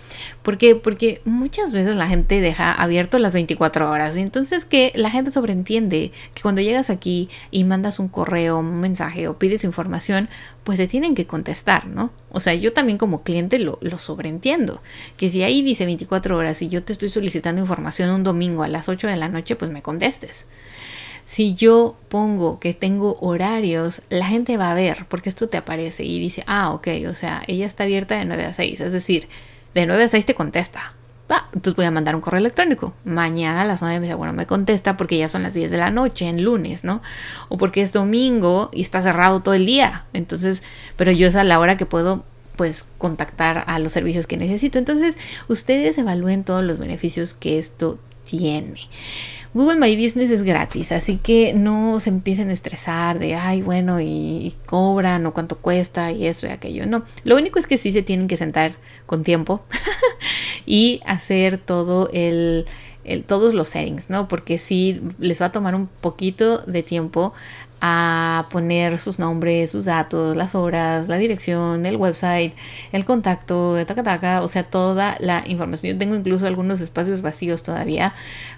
¿Por 0.44 0.58
qué? 0.58 0.76
Porque 0.76 1.20
muchas 1.26 1.74
veces 1.74 1.98
la 1.98 2.08
gente 2.08 2.40
deja 2.40 2.72
abierto 2.72 3.20
las 3.20 3.34
24 3.34 3.92
horas. 3.92 4.16
Y 4.16 4.22
entonces 4.22 4.64
que 4.64 4.94
la 4.96 5.12
gente 5.12 5.30
sobreentiende 5.30 6.14
que 6.34 6.42
cuando 6.42 6.62
llegas 6.62 6.90
aquí 6.90 7.28
y 7.52 7.66
mandas 7.66 8.00
un 8.00 8.08
correo, 8.08 8.60
un 8.60 8.80
mensaje 8.80 9.28
o 9.28 9.38
pides 9.38 9.66
información, 9.66 10.30
pues 10.64 10.78
se 10.78 10.88
tienen 10.88 11.16
que 11.16 11.26
contestar, 11.26 11.86
¿no? 11.86 12.12
O 12.32 12.40
sea, 12.40 12.54
yo 12.54 12.74
también 12.74 12.98
como 12.98 13.24
cliente 13.24 13.58
lo, 13.58 13.78
lo 13.82 13.98
sobreentiendo. 13.98 14.82
Que 15.16 15.30
si 15.30 15.42
ahí 15.44 15.62
dice 15.62 15.86
24 15.86 16.38
horas 16.38 16.62
y 16.62 16.70
yo 16.70 16.84
te 16.84 16.94
estoy 16.94 17.10
solicitando 17.10 17.62
información 17.62 18.10
un 18.10 18.24
domingo 18.24 18.64
a 18.64 18.68
las 18.68 18.90
8 18.90 19.08
de 19.08 19.16
la 19.16 19.30
noche, 19.30 19.56
pues 19.56 19.72
me 19.72 19.82
Si 21.26 21.54
yo 21.54 21.98
pongo 22.08 22.60
que 22.60 22.74
tengo 22.74 23.18
horarios, 23.20 24.02
la 24.10 24.26
gente 24.28 24.56
va 24.56 24.72
a 24.72 24.76
ver, 24.76 25.06
porque 25.10 25.30
esto 25.30 25.50
te 25.50 25.58
aparece 25.58 26.04
y 26.04 26.20
dice, 26.20 26.44
ah, 26.48 26.72
ok, 26.72 26.88
o 27.10 27.16
sea, 27.16 27.44
ella 27.48 27.66
está 27.66 27.84
abierta 27.84 28.16
de 28.16 28.26
9 28.26 28.46
a 28.46 28.54
6. 28.54 28.80
Es 28.80 28.92
decir, 28.94 29.28
de 29.74 29.86
9 29.86 30.04
a 30.04 30.08
6 30.08 30.26
te 30.26 30.36
contesta. 30.36 30.94
Entonces 31.58 31.76
voy 31.76 31.86
a 31.86 31.92
mandar 31.92 32.16
un 32.16 32.22
correo 32.22 32.40
electrónico. 32.40 32.94
Mañana 33.04 33.62
a 33.62 33.66
las 33.66 33.82
9 33.82 34.00
me 34.00 34.06
dice, 34.06 34.16
bueno, 34.16 34.32
me 34.32 34.46
contesta 34.46 34.96
porque 34.96 35.18
ya 35.18 35.28
son 35.28 35.44
las 35.44 35.54
10 35.54 35.72
de 35.72 35.78
la 35.78 35.90
noche, 35.90 36.28
en 36.28 36.44
lunes, 36.44 36.84
¿no? 36.84 37.02
O 37.50 37.58
porque 37.58 37.82
es 37.82 37.94
domingo 37.94 38.70
y 38.74 38.82
está 38.82 39.02
cerrado 39.02 39.42
todo 39.42 39.56
el 39.56 39.66
día. 39.66 40.06
Entonces, 40.14 40.64
pero 40.96 41.12
yo 41.12 41.28
es 41.28 41.36
a 41.36 41.44
la 41.44 41.60
hora 41.60 41.78
que 41.78 41.86
puedo 41.86 42.24
pues 42.56 42.88
contactar 42.98 43.64
a 43.68 43.80
los 43.80 43.92
servicios 43.92 44.28
que 44.28 44.38
necesito. 44.38 44.78
Entonces, 44.78 45.18
ustedes 45.48 45.98
evalúen 45.98 46.44
todos 46.44 46.64
los 46.64 46.78
beneficios 46.78 47.34
que 47.34 47.58
esto 47.58 48.00
tiene. 48.26 48.82
Google 49.54 49.80
My 49.80 49.96
Business 49.96 50.30
es 50.30 50.44
gratis, 50.44 50.92
así 50.92 51.18
que 51.18 51.54
no 51.54 52.00
se 52.00 52.10
empiecen 52.10 52.50
a 52.50 52.54
estresar 52.54 53.20
de, 53.20 53.36
ay, 53.36 53.62
bueno, 53.62 54.02
y, 54.02 54.54
cobran 54.66 55.26
o 55.26 55.34
cuánto 55.34 55.58
cuesta 55.58 56.12
y 56.12 56.28
eso 56.28 56.48
y 56.48 56.50
aquello. 56.50 56.86
No, 56.86 57.04
lo 57.24 57.36
único 57.36 57.60
es 57.60 57.68
que 57.68 57.78
sí 57.78 57.92
se 57.92 58.02
tienen 58.02 58.28
que 58.28 58.38
sentar 58.38 58.76
con 59.06 59.24
tiempo 59.24 59.62
y 60.66 61.02
hacer 61.06 61.58
todo 61.58 62.10
el, 62.14 62.66
todos 63.26 63.54
los 63.54 63.70
settings, 63.70 64.10
¿no? 64.10 64.28
Porque 64.28 64.60
sí 64.60 65.02
les 65.20 65.42
va 65.42 65.48
a 65.48 65.52
tomar 65.52 65.76
un 65.76 65.88
poquito 65.88 66.60
de 66.60 66.84
tiempo 66.84 67.34
a 67.82 68.48
poner 68.50 68.98
sus 68.98 69.20
nombres, 69.20 69.72
sus 69.72 69.86
datos, 69.86 70.36
las 70.36 70.56
horas, 70.56 71.08
la 71.08 71.18
dirección, 71.18 71.86
el 71.86 71.96
website, 71.96 72.54
el 72.92 73.06
contacto, 73.06 73.76
taca, 73.86 74.04
taca, 74.04 74.42
o 74.42 74.48
sea, 74.48 74.64
toda 74.64 75.18
la 75.20 75.44
información. 75.48 75.94
Yo 75.94 76.00
tengo 76.00 76.16
incluso 76.16 76.48
algunos 76.48 76.82
espacios 76.82 77.22
vacíos 77.22 77.64
todavía, 77.64 78.14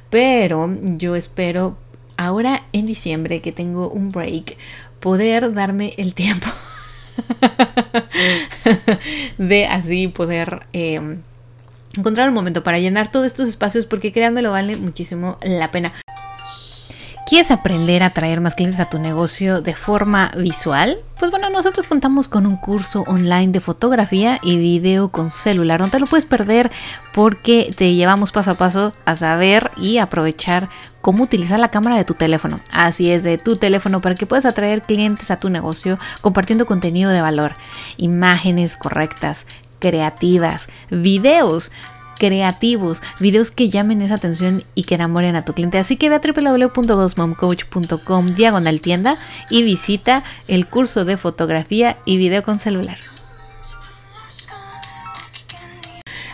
pero 0.10 0.74
yo 0.82 1.16
espero 1.16 1.78
ahora 2.18 2.64
en 2.74 2.86
diciembre 2.86 3.42
que 3.42 3.52
tengo 3.52 3.90
un 3.90 4.12
break 4.12 4.58
poder 5.00 5.54
darme 5.54 5.94
el 5.98 6.14
tiempo 6.14 6.48
de 9.38 9.66
así 9.66 10.10
poder 10.10 10.68
em, 10.74 11.22
encontrar 11.98 12.30
un 12.30 12.36
momento 12.36 12.64
para 12.64 12.80
llenar 12.80 13.12
todos 13.12 13.26
estos 13.26 13.48
espacios 13.48 13.86
porque 13.86 14.12
créanme 14.12 14.42
lo 14.42 14.52
vale 14.52 14.78
muchísimo 14.78 15.38
la 15.42 15.72
pena. 15.72 15.94
¿Quieres 17.30 17.52
aprender 17.52 18.02
a 18.02 18.10
traer 18.10 18.42
más 18.42 18.56
clientes 18.56 18.80
a 18.80 18.90
tu 18.90 18.98
negocio 18.98 19.62
de 19.62 19.76
forma 19.76 20.32
visual? 20.36 20.98
Pues 21.20 21.30
bueno, 21.30 21.52
nosotros 21.52 21.86
contamos 21.86 22.28
con 22.28 22.48
un 22.48 22.58
curso 22.58 23.04
online 23.06 23.50
de 23.50 23.60
fotografía 23.60 24.40
y 24.42 24.58
video 24.58 25.10
con 25.10 25.30
celular. 25.30 25.80
No 25.80 25.90
te 25.90 26.00
lo 26.00 26.08
puedes 26.08 26.26
perder 26.26 26.72
porque 27.14 27.72
te 27.78 27.94
llevamos 27.94 28.32
paso 28.32 28.50
a 28.50 28.56
paso 28.56 28.94
a 29.06 29.16
saber 29.16 29.70
y 29.78 30.00
aprovechar 30.00 30.70
cómo 31.02 31.22
utilizar 31.22 31.60
la 31.60 31.70
cámara 31.70 31.98
de 31.98 32.04
tu 32.04 32.16
teléfono. 32.16 32.62
Así 32.72 33.12
es, 33.12 33.22
de 33.22 33.38
tu 33.38 33.58
teléfono 33.58 34.02
para 34.02 34.16
que 34.16 34.26
puedas 34.26 34.48
atraer 34.48 34.82
clientes 34.82 35.30
a 35.30 35.38
tu 35.38 35.52
negocio 35.52 36.00
compartiendo 36.22 36.66
contenido 36.66 37.12
de 37.12 37.22
valor, 37.22 37.54
imágenes 37.98 38.76
correctas, 38.76 39.46
creativas, 39.78 40.68
videos 40.90 41.72
creativos, 42.20 43.02
videos 43.20 43.50
que 43.50 43.70
llamen 43.70 44.04
esa 44.04 44.14
atención 44.16 44.64
y 44.76 44.84
que 44.84 44.96
enamoren 44.96 45.36
a 45.36 45.46
tu 45.46 45.54
cliente. 45.54 45.78
Así 45.80 45.98
que 45.98 46.10
ve 46.10 46.16
a 46.16 46.22
www.bossmomcoach.com 46.22 48.36
diagonal 48.36 48.82
tienda 48.82 49.18
y 49.50 49.64
visita 49.64 50.24
el 50.48 50.68
curso 50.68 51.06
de 51.06 51.18
fotografía 51.18 51.98
y 52.06 52.18
video 52.18 52.44
con 52.44 52.60
celular. 52.60 53.00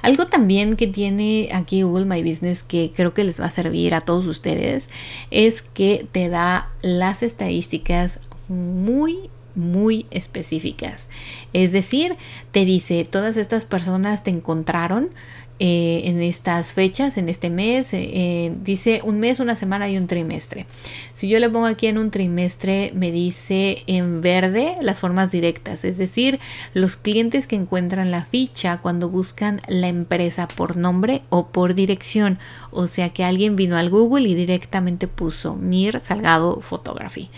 Algo 0.02 0.28
también 0.28 0.76
que 0.76 0.86
tiene 0.86 1.50
aquí 1.52 1.82
Google 1.82 2.06
My 2.06 2.22
Business 2.22 2.62
que 2.62 2.92
creo 2.96 3.16
que 3.16 3.24
les 3.24 3.42
va 3.42 3.46
a 3.46 3.50
servir 3.50 3.96
a 3.96 4.02
todos 4.02 4.28
ustedes 4.28 4.92
es 5.32 5.64
que 5.64 6.06
te 6.12 6.30
da 6.30 6.70
las 6.84 7.24
estadísticas 7.24 8.20
muy 8.48 9.32
muy 9.56 10.06
específicas. 10.12 11.08
Es 11.54 11.72
decir, 11.72 12.16
te 12.52 12.66
dice, 12.66 13.06
todas 13.06 13.38
estas 13.38 13.66
personas 13.66 14.24
te 14.24 14.30
encontraron 14.30 15.10
eh, 15.58 16.02
en 16.06 16.22
estas 16.22 16.74
fechas, 16.74 17.18
en 17.18 17.30
este 17.30 17.50
mes, 17.50 17.94
eh, 17.94 18.10
eh, 18.12 18.54
dice 18.62 19.00
un 19.06 19.22
mes, 19.22 19.40
una 19.40 19.56
semana 19.56 19.90
y 19.90 19.98
un 19.98 20.06
trimestre. 20.06 20.66
Si 21.14 21.30
yo 21.30 21.40
le 21.40 21.50
pongo 21.50 21.66
aquí 21.66 21.88
en 21.88 21.98
un 21.98 22.12
trimestre, 22.12 22.92
me 22.94 23.10
dice 23.12 23.84
en 23.88 24.20
verde 24.20 24.76
las 24.82 25.00
formas 25.00 25.32
directas, 25.32 25.86
es 25.86 25.98
decir, 25.98 26.40
los 26.74 26.98
clientes 26.98 27.48
que 27.48 27.56
encuentran 27.56 28.12
la 28.12 28.26
ficha 28.26 28.80
cuando 28.82 29.10
buscan 29.10 29.62
la 29.70 29.88
empresa 29.88 30.50
por 30.50 30.76
nombre 30.76 31.22
o 31.30 31.48
por 31.48 31.74
dirección. 31.74 32.38
O 32.72 32.88
sea 32.88 33.10
que 33.10 33.24
alguien 33.24 33.56
vino 33.56 33.78
al 33.78 33.90
Google 33.90 34.28
y 34.28 34.36
directamente 34.36 35.08
puso 35.08 35.56
Mir 35.56 36.02
Salgado 36.02 36.60
Photography. 36.60 37.30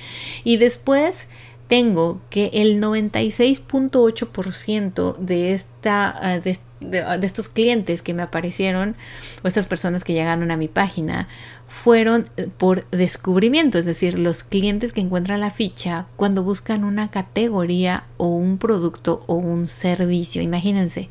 Y 0.44 0.58
después 0.58 1.28
tengo 1.68 2.22
que 2.30 2.50
el 2.54 2.82
96.8% 2.82 5.18
de, 5.18 5.54
esta, 5.54 6.16
ah, 6.22 6.40
de, 6.40 6.58
de, 6.80 7.26
estos 7.26 7.50
clientes 7.50 8.02
que 8.02 8.14
me 8.14 8.24
aparecieron 8.24 8.96
o 9.44 9.48
estas 9.48 9.68
personas 9.68 10.04
que 10.04 10.14
llegaron 10.14 10.52
a 10.52 10.58
mi 10.58 10.68
página 10.68 11.28
fueron 11.68 12.28
eh, 12.38 12.50
por 12.58 12.90
descubrimiento, 12.90 13.78
es 13.78 13.86
decir, 13.86 14.18
los 14.18 14.44
clientes 14.44 14.94
que 14.94 15.02
encuentran 15.02 15.42
la 15.42 15.52
ficha 15.52 16.08
cuando 16.16 16.44
buscan 16.44 16.84
una 16.84 17.12
categoría 17.12 18.06
o 18.18 18.28
un 18.28 18.58
producto 18.58 19.24
o 19.28 19.36
un 19.36 19.68
servicio. 19.68 20.42
Imagínense, 20.42 21.10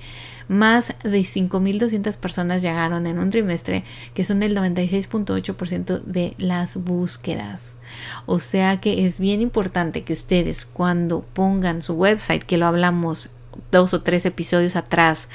más 0.48 0.94
de 1.02 1.20
5.200 1.20 2.16
personas 2.16 2.62
llegaron 2.62 3.06
en 3.06 3.18
un 3.18 3.30
trimestre, 3.30 3.84
que 4.14 4.24
son 4.24 4.42
el 4.42 4.56
96.8% 4.56 6.02
de 6.02 6.34
las 6.38 6.76
búsquedas. 6.76 7.78
O 8.26 8.38
sea 8.38 8.80
que 8.80 9.06
es 9.06 9.18
bien 9.20 9.40
importante 9.40 10.04
que 10.04 10.12
ustedes 10.12 10.64
cuando 10.64 11.22
pongan 11.22 11.82
su 11.82 11.94
website, 11.94 12.44
que 12.44 12.58
lo 12.58 12.66
hablamos 12.66 13.30
dos 13.70 13.94
o 13.94 14.02
tres 14.02 14.26
episodios 14.26 14.76
atrás 14.76 15.28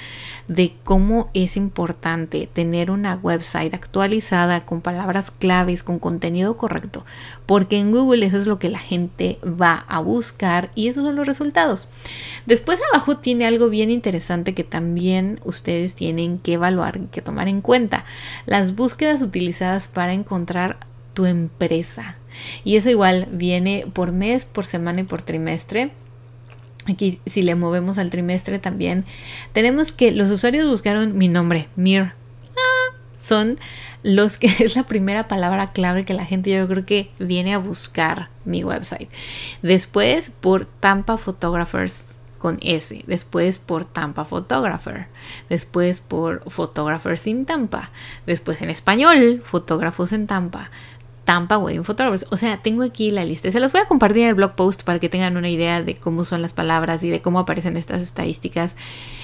de 0.48 0.74
cómo 0.84 1.30
es 1.34 1.58
importante 1.58 2.48
tener 2.52 2.92
una 2.92 3.16
website 3.16 3.74
actualizada 3.74 4.66
con 4.66 4.82
palabras 4.82 5.32
claves, 5.32 5.84
con 5.84 6.00
contenido 6.00 6.58
correcto, 6.58 7.06
porque 7.46 7.78
en 7.78 7.92
Google 7.92 8.26
eso 8.26 8.38
es 8.38 8.48
lo 8.48 8.60
que 8.60 8.70
la 8.70 8.80
gente 8.80 9.40
va 9.44 9.86
a 9.88 10.00
buscar 10.00 10.72
y 10.76 10.88
esos 10.88 11.04
son 11.04 11.16
los 11.16 11.28
resultados. 11.28 11.88
Después 12.46 12.80
abajo 12.92 13.18
tiene 13.18 13.46
algo 13.46 13.70
bien 13.70 13.90
interesante 13.90 14.54
que 14.54 14.64
también 14.64 15.40
ustedes 15.44 15.96
tienen 15.96 16.40
que 16.40 16.54
evaluar 16.54 17.00
que 17.12 17.22
tomar 17.22 17.48
en 17.48 17.62
cuenta. 17.62 18.06
Las 18.46 18.76
búsquedas 18.76 19.22
utilizadas 19.22 19.88
para 19.88 20.14
encontrar 20.14 20.78
tu 21.14 21.26
empresa. 21.26 22.16
Y 22.64 22.78
eso 22.78 22.90
igual 22.90 23.28
viene 23.32 23.86
por 23.94 24.12
mes, 24.12 24.46
por 24.46 24.66
semana 24.66 25.02
y 25.02 25.04
por 25.04 25.22
trimestre. 25.22 25.92
Aquí 26.90 27.20
si 27.26 27.44
le 27.44 27.56
movemos 27.56 27.98
al 27.98 28.10
trimestre 28.10 28.60
también 28.60 29.06
tenemos 29.54 29.92
que 29.92 30.12
los 30.12 30.32
usuarios 30.32 30.68
buscaron 30.68 31.18
mi 31.18 31.28
nombre, 31.28 31.68
Mir. 31.76 32.14
Ah, 32.56 32.96
son 33.18 33.58
los 34.04 34.38
que 34.38 34.48
es 34.60 34.76
la 34.76 34.86
primera 34.86 35.28
palabra 35.28 35.72
clave 35.72 36.06
que 36.06 36.14
la 36.14 36.26
gente 36.26 36.52
yo 36.52 36.68
creo 36.68 36.86
que 36.86 37.12
viene 37.20 37.54
a 37.54 37.60
buscar 37.60 38.30
mi 38.46 38.64
website. 38.64 39.10
Después 39.62 40.32
por 40.32 40.66
Tampa 40.66 41.18
Photographers 41.18 42.16
con 42.42 42.58
S, 42.64 43.04
después 43.06 43.60
por 43.60 43.86
Tampa 43.86 44.26
Photographer, 44.26 45.08
después 45.48 46.02
por 46.02 46.50
Photographers 46.50 47.28
in 47.28 47.46
Tampa, 47.46 47.92
después 48.26 48.64
en 48.64 48.72
español, 48.72 49.44
fotógrafos 49.46 50.12
en 50.12 50.26
Tampa, 50.26 50.72
Tampa 51.26 51.58
Wedding 51.58 51.84
Photographers. 51.84 52.26
O 52.32 52.38
sea, 52.38 52.58
tengo 52.62 52.84
aquí 52.84 53.12
la 53.12 53.26
lista. 53.26 53.52
Se 53.52 53.60
las 53.60 53.72
voy 53.72 53.82
a 53.82 53.88
compartir 53.88 54.24
en 54.24 54.30
el 54.30 54.36
blog 54.36 54.56
post 54.56 54.84
para 54.84 55.00
que 55.00 55.10
tengan 55.10 55.38
una 55.38 55.50
idea 55.50 55.82
de 55.82 55.96
cómo 55.96 56.26
son 56.26 56.42
las 56.42 56.54
palabras 56.54 57.04
y 57.04 57.10
de 57.10 57.22
cómo 57.22 57.40
aparecen 57.40 57.78
estas 57.78 58.02
estadísticas. 58.02 58.76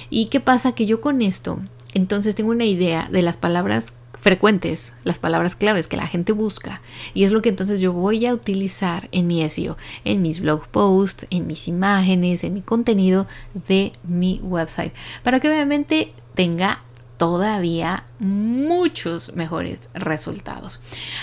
Y 0.09 0.27
qué 0.27 0.39
pasa 0.39 0.73
que 0.73 0.85
yo 0.85 1.01
con 1.01 1.21
esto, 1.21 1.59
entonces 1.93 2.35
tengo 2.35 2.51
una 2.51 2.65
idea 2.65 3.07
de 3.11 3.21
las 3.21 3.37
palabras 3.37 3.93
frecuentes, 4.21 4.93
las 5.03 5.19
palabras 5.19 5.55
claves 5.55 5.87
que 5.87 5.97
la 5.97 6.07
gente 6.07 6.31
busca. 6.31 6.81
Y 7.13 7.23
es 7.23 7.31
lo 7.31 7.41
que 7.41 7.49
entonces 7.49 7.79
yo 7.79 7.93
voy 7.93 8.25
a 8.25 8.33
utilizar 8.33 9.07
en 9.11 9.27
mi 9.27 9.47
SEO, 9.49 9.77
en 10.03 10.21
mis 10.21 10.41
blog 10.41 10.67
posts, 10.67 11.27
en 11.29 11.47
mis 11.47 11.67
imágenes, 11.67 12.43
en 12.43 12.53
mi 12.53 12.61
contenido 12.61 13.27
de 13.53 13.93
mi 14.03 14.39
website. 14.43 14.93
Para 15.23 15.39
que 15.39 15.49
obviamente 15.49 16.13
tenga 16.35 16.83
todavía 17.17 18.03
muchos 18.19 19.35
mejores 19.35 19.89
resultados. 19.93 20.79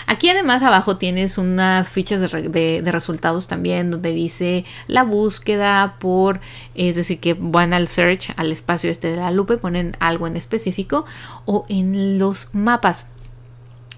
Aquí 0.06 0.28
además 0.28 0.62
abajo 0.62 0.96
tienes 0.96 1.38
unas 1.38 1.88
fichas 1.88 2.20
de, 2.20 2.82
resultados 2.84 3.46
también 3.46 3.90
donde 3.90 4.12
dice 4.12 4.64
la 4.86 5.04
búsqueda 5.04 5.96
por, 5.98 6.40
es 6.74 6.96
decir, 6.96 7.20
que 7.20 7.34
van 7.34 7.72
al 7.72 7.88
search, 7.88 8.30
al 8.36 8.52
espacio 8.52 8.90
este 8.90 9.08
de 9.08 9.16
la 9.16 9.30
lupa 9.30 9.56
ponen 9.56 9.96
algo 10.00 10.26
en 10.26 10.36
específico 10.36 11.04
o 11.46 11.64
en 11.68 12.18
los 12.18 12.48
mapas. 12.52 13.06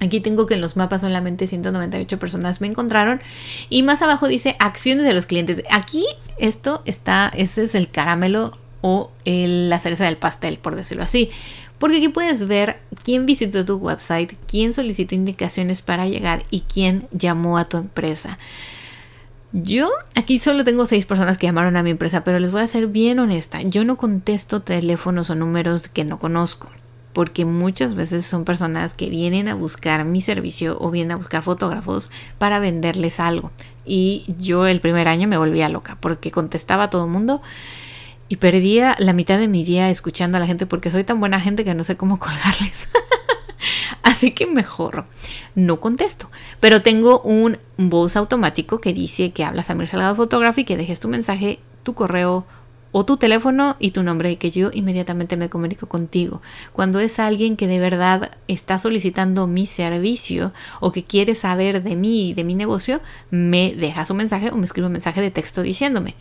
Aquí 0.00 0.20
tengo 0.20 0.44
que 0.46 0.54
en 0.54 0.60
los 0.60 0.76
mapas 0.76 1.00
solamente 1.00 1.46
198 1.46 2.18
personas 2.18 2.60
me 2.60 2.66
encontraron. 2.66 3.20
Y 3.70 3.82
más 3.82 4.02
abajo 4.02 4.28
dice 4.28 4.54
acciones 4.58 5.06
de 5.06 5.14
los 5.14 5.24
clientes. 5.24 5.62
Aquí 5.70 6.04
esto 6.38 6.82
está, 6.84 7.32
ese 7.34 7.64
es 7.64 7.74
el 7.74 7.88
caramelo 7.88 8.52
o 8.82 9.10
la 9.24 9.78
cereza 9.78 10.04
del 10.04 10.16
pastel, 10.16 10.58
por 10.58 10.76
decirlo 10.76 11.02
así. 11.02 11.30
Porque 11.78 11.98
aquí 11.98 12.08
puedes 12.08 12.46
ver 12.46 12.80
quién 13.04 13.26
visitó 13.26 13.64
tu 13.64 13.76
website, 13.76 14.34
quién 14.46 14.72
solicitó 14.72 15.14
indicaciones 15.14 15.82
para 15.82 16.06
llegar 16.06 16.44
y 16.50 16.60
quién 16.62 17.06
llamó 17.12 17.58
a 17.58 17.66
tu 17.66 17.76
empresa. 17.76 18.38
Yo 19.52 19.90
aquí 20.14 20.38
solo 20.38 20.64
tengo 20.64 20.86
seis 20.86 21.06
personas 21.06 21.38
que 21.38 21.46
llamaron 21.46 21.76
a 21.76 21.82
mi 21.82 21.90
empresa, 21.90 22.24
pero 22.24 22.38
les 22.38 22.50
voy 22.50 22.62
a 22.62 22.66
ser 22.66 22.88
bien 22.88 23.18
honesta. 23.18 23.62
Yo 23.62 23.84
no 23.84 23.96
contesto 23.96 24.60
teléfonos 24.60 25.30
o 25.30 25.34
números 25.34 25.88
que 25.88 26.04
no 26.04 26.18
conozco, 26.18 26.68
porque 27.12 27.44
muchas 27.44 27.94
veces 27.94 28.26
son 28.26 28.44
personas 28.44 28.92
que 28.92 29.08
vienen 29.08 29.48
a 29.48 29.54
buscar 29.54 30.04
mi 30.04 30.20
servicio 30.20 30.76
o 30.80 30.90
vienen 30.90 31.12
a 31.12 31.16
buscar 31.16 31.42
fotógrafos 31.42 32.10
para 32.38 32.58
venderles 32.58 33.20
algo. 33.20 33.50
Y 33.86 34.34
yo 34.38 34.66
el 34.66 34.80
primer 34.80 35.08
año 35.08 35.28
me 35.28 35.38
volvía 35.38 35.68
loca 35.68 35.96
porque 36.00 36.30
contestaba 36.30 36.84
a 36.84 36.90
todo 36.90 37.04
el 37.04 37.10
mundo 37.10 37.40
y 38.28 38.36
perdía 38.36 38.94
la 38.98 39.12
mitad 39.12 39.38
de 39.38 39.48
mi 39.48 39.64
día 39.64 39.90
escuchando 39.90 40.36
a 40.36 40.40
la 40.40 40.46
gente 40.46 40.66
porque 40.66 40.90
soy 40.90 41.04
tan 41.04 41.20
buena 41.20 41.40
gente 41.40 41.64
que 41.64 41.74
no 41.74 41.84
sé 41.84 41.96
cómo 41.96 42.18
colgarles. 42.20 42.88
Así 44.02 44.30
que 44.30 44.46
mejor 44.46 45.06
no 45.54 45.80
contesto. 45.80 46.30
Pero 46.60 46.82
tengo 46.82 47.20
un 47.20 47.58
voz 47.76 48.16
automático 48.16 48.80
que 48.80 48.94
dice 48.94 49.32
que 49.32 49.44
hablas 49.44 49.70
a 49.70 49.74
mi 49.74 49.86
Salgado 49.86 50.16
Photography, 50.16 50.64
que 50.64 50.76
dejes 50.76 51.00
tu 51.00 51.08
mensaje, 51.08 51.58
tu 51.82 51.94
correo 51.94 52.46
o 52.92 53.04
tu 53.04 53.16
teléfono 53.18 53.76
y 53.78 53.90
tu 53.90 54.02
nombre 54.02 54.30
y 54.30 54.36
que 54.36 54.50
yo 54.50 54.70
inmediatamente 54.72 55.36
me 55.36 55.50
comunico 55.50 55.86
contigo. 55.86 56.40
Cuando 56.72 56.98
es 57.00 57.18
alguien 57.18 57.56
que 57.56 57.66
de 57.66 57.78
verdad 57.78 58.30
está 58.48 58.78
solicitando 58.78 59.46
mi 59.46 59.66
servicio 59.66 60.52
o 60.80 60.92
que 60.92 61.04
quiere 61.04 61.34
saber 61.34 61.82
de 61.82 61.94
mí 61.94 62.30
y 62.30 62.34
de 62.34 62.44
mi 62.44 62.54
negocio, 62.54 63.00
me 63.30 63.74
deja 63.74 64.06
su 64.06 64.14
mensaje 64.14 64.50
o 64.50 64.56
me 64.56 64.64
escribe 64.64 64.86
un 64.86 64.94
mensaje 64.94 65.20
de 65.20 65.30
texto 65.30 65.62
diciéndome. 65.62 66.14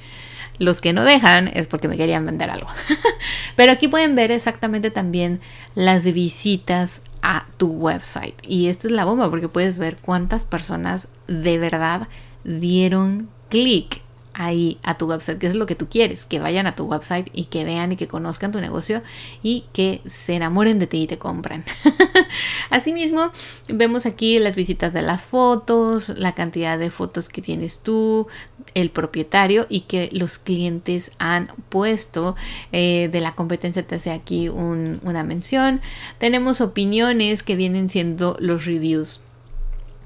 Los 0.57 0.81
que 0.81 0.93
no 0.93 1.03
dejan 1.03 1.50
es 1.53 1.67
porque 1.67 1.88
me 1.88 1.97
querían 1.97 2.25
vender 2.25 2.50
algo. 2.50 2.67
Pero 3.55 3.71
aquí 3.71 3.88
pueden 3.88 4.15
ver 4.15 4.31
exactamente 4.31 4.91
también 4.91 5.41
las 5.75 6.03
visitas 6.05 7.01
a 7.21 7.45
tu 7.57 7.67
website. 7.67 8.35
Y 8.47 8.67
esta 8.67 8.88
es 8.88 8.91
la 8.91 9.05
bomba 9.05 9.29
porque 9.29 9.50
puedes 9.50 9.77
ver 9.77 9.97
cuántas 9.97 10.45
personas 10.45 11.07
de 11.27 11.57
verdad 11.57 12.07
dieron 12.43 13.29
clic 13.50 14.04
ahí 14.35 14.77
a 14.83 14.97
tu 14.97 15.07
website, 15.07 15.39
que 15.39 15.47
es 15.47 15.55
lo 15.55 15.65
que 15.65 15.75
tú 15.75 15.87
quieres, 15.89 16.25
que 16.25 16.39
vayan 16.39 16.67
a 16.67 16.75
tu 16.75 16.83
website 16.83 17.29
y 17.33 17.45
que 17.45 17.63
vean 17.63 17.93
y 17.93 17.95
que 17.95 18.07
conozcan 18.07 18.51
tu 18.51 18.59
negocio 18.59 19.01
y 19.41 19.63
que 19.73 20.01
se 20.05 20.35
enamoren 20.35 20.77
de 20.77 20.87
ti 20.87 21.03
y 21.03 21.07
te 21.07 21.17
compren. 21.17 21.63
Asimismo, 22.69 23.31
vemos 23.69 24.05
aquí 24.05 24.37
las 24.39 24.55
visitas 24.55 24.93
de 24.93 25.01
las 25.01 25.23
fotos, 25.23 26.09
la 26.09 26.35
cantidad 26.35 26.77
de 26.77 26.91
fotos 26.91 27.29
que 27.29 27.41
tienes 27.41 27.79
tú, 27.79 28.27
el 28.73 28.91
propietario 28.91 29.65
y 29.69 29.81
que 29.81 30.09
los 30.11 30.37
clientes 30.37 31.11
han 31.17 31.47
puesto 31.69 32.35
eh, 32.73 33.09
de 33.11 33.21
la 33.21 33.35
competencia 33.35 33.87
te 33.87 33.95
hace 33.95 34.11
aquí 34.11 34.49
una 34.49 35.23
mención. 35.23 35.81
Tenemos 36.17 36.59
opiniones 36.59 37.41
que 37.41 37.55
vienen 37.55 37.89
siendo 37.89 38.35
los 38.39 38.65
reviews 38.65 39.21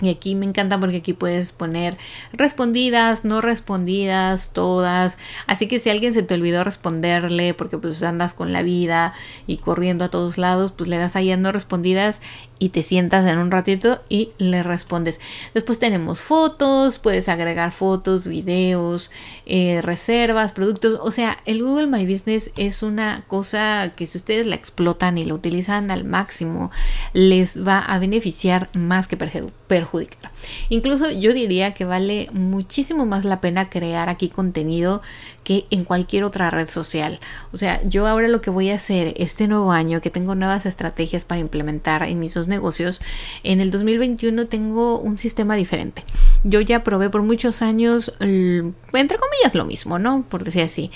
y 0.02 0.10
aquí 0.10 0.36
me 0.36 0.46
encanta 0.46 0.80
porque 0.80 0.98
aquí 0.98 1.14
puedes 1.14 1.52
poner 1.52 1.98
respondidas, 2.32 3.26
no 3.26 3.42
respondidas, 3.42 4.52
todas. 4.54 5.18
Así 5.46 5.68
que 5.68 5.80
si 5.80 5.90
alguien 5.90 6.14
se 6.14 6.24
te 6.24 6.34
olvidó 6.34 6.64
responderle 6.64 7.54
porque 7.54 7.78
pues 7.78 8.02
andas 8.04 8.34
con 8.34 8.54
la 8.54 8.62
vida 8.62 9.14
y 9.46 9.58
corriendo 9.58 10.06
a 10.06 10.10
todos 10.10 10.38
lados, 10.38 10.72
pues 10.72 10.90
le 10.90 10.98
das 10.98 11.16
ahí 11.16 11.32
a 11.32 11.38
no 11.38 11.52
respondidas 11.52 12.22
y 12.60 12.70
te 12.70 12.84
sientas 12.84 13.26
en 13.26 13.38
un 13.38 13.52
ratito 13.52 14.02
y 14.10 14.32
le 14.38 14.62
respondes. 14.64 15.20
Después 15.54 15.80
tenemos 15.80 16.20
fotos, 16.20 17.00
puedes 17.00 17.30
agregar 17.30 17.72
fotos, 17.72 18.28
videos, 18.28 19.12
eh, 19.46 19.82
reservas, 19.82 20.52
productos. 20.52 21.00
O 21.02 21.12
sea, 21.12 21.38
el 21.46 21.64
Google 21.64 21.88
My 21.88 22.06
Business 22.06 22.52
es 22.58 22.84
una 22.84 23.24
cosa 23.28 23.94
que 23.96 24.06
si 24.08 24.18
ustedes 24.18 24.46
la 24.46 24.56
explotan 24.56 25.18
y 25.18 25.26
la 25.26 25.34
utilizan 25.34 25.90
al 25.90 26.04
máximo, 26.04 26.70
les 27.14 27.66
va 27.66 27.80
a 27.80 27.98
beneficiar 27.98 28.70
más 28.74 29.08
que 29.08 29.18
perjudicar. 29.18 30.32
Incluso 30.70 31.10
yo 31.10 31.34
diría 31.34 31.74
que 31.74 31.86
vale 31.86 32.28
muchísimo 32.34 33.06
más 33.06 33.24
la 33.24 33.42
pena 33.42 33.70
crear 33.70 34.10
aquí 34.10 34.30
contenido 34.30 35.02
que 35.50 35.66
en 35.72 35.84
cualquier 35.84 36.26
otra 36.26 36.52
red 36.52 36.70
social. 36.70 37.20
O 37.52 37.58
sea, 37.58 37.82
yo 37.82 38.06
ahora 38.06 38.28
lo 38.28 38.40
que 38.40 38.52
voy 38.52 38.70
a 38.70 38.76
hacer 38.76 39.16
este 39.18 39.48
nuevo 39.48 39.72
año, 39.72 40.00
que 40.00 40.12
tengo 40.12 40.36
nuevas 40.36 40.68
estrategias 40.68 41.26
para 41.26 41.42
implementar 41.42 42.04
en 42.04 42.20
mis 42.20 42.36
dos 42.36 42.48
negocios, 42.48 43.02
en 43.44 43.60
el 43.60 43.72
2021 43.72 44.46
tengo 44.46 45.00
un 45.00 45.18
sistema 45.18 45.56
diferente. 45.56 46.04
Yo 46.44 46.62
ya 46.62 46.84
probé 46.84 47.10
por 47.10 47.24
muchos 47.24 47.64
años, 47.64 48.14
entre 48.20 49.18
comillas, 49.18 49.56
lo 49.56 49.66
mismo, 49.66 49.98
¿no? 49.98 50.22
Por 50.30 50.44
decir 50.44 50.62
así. 50.62 50.92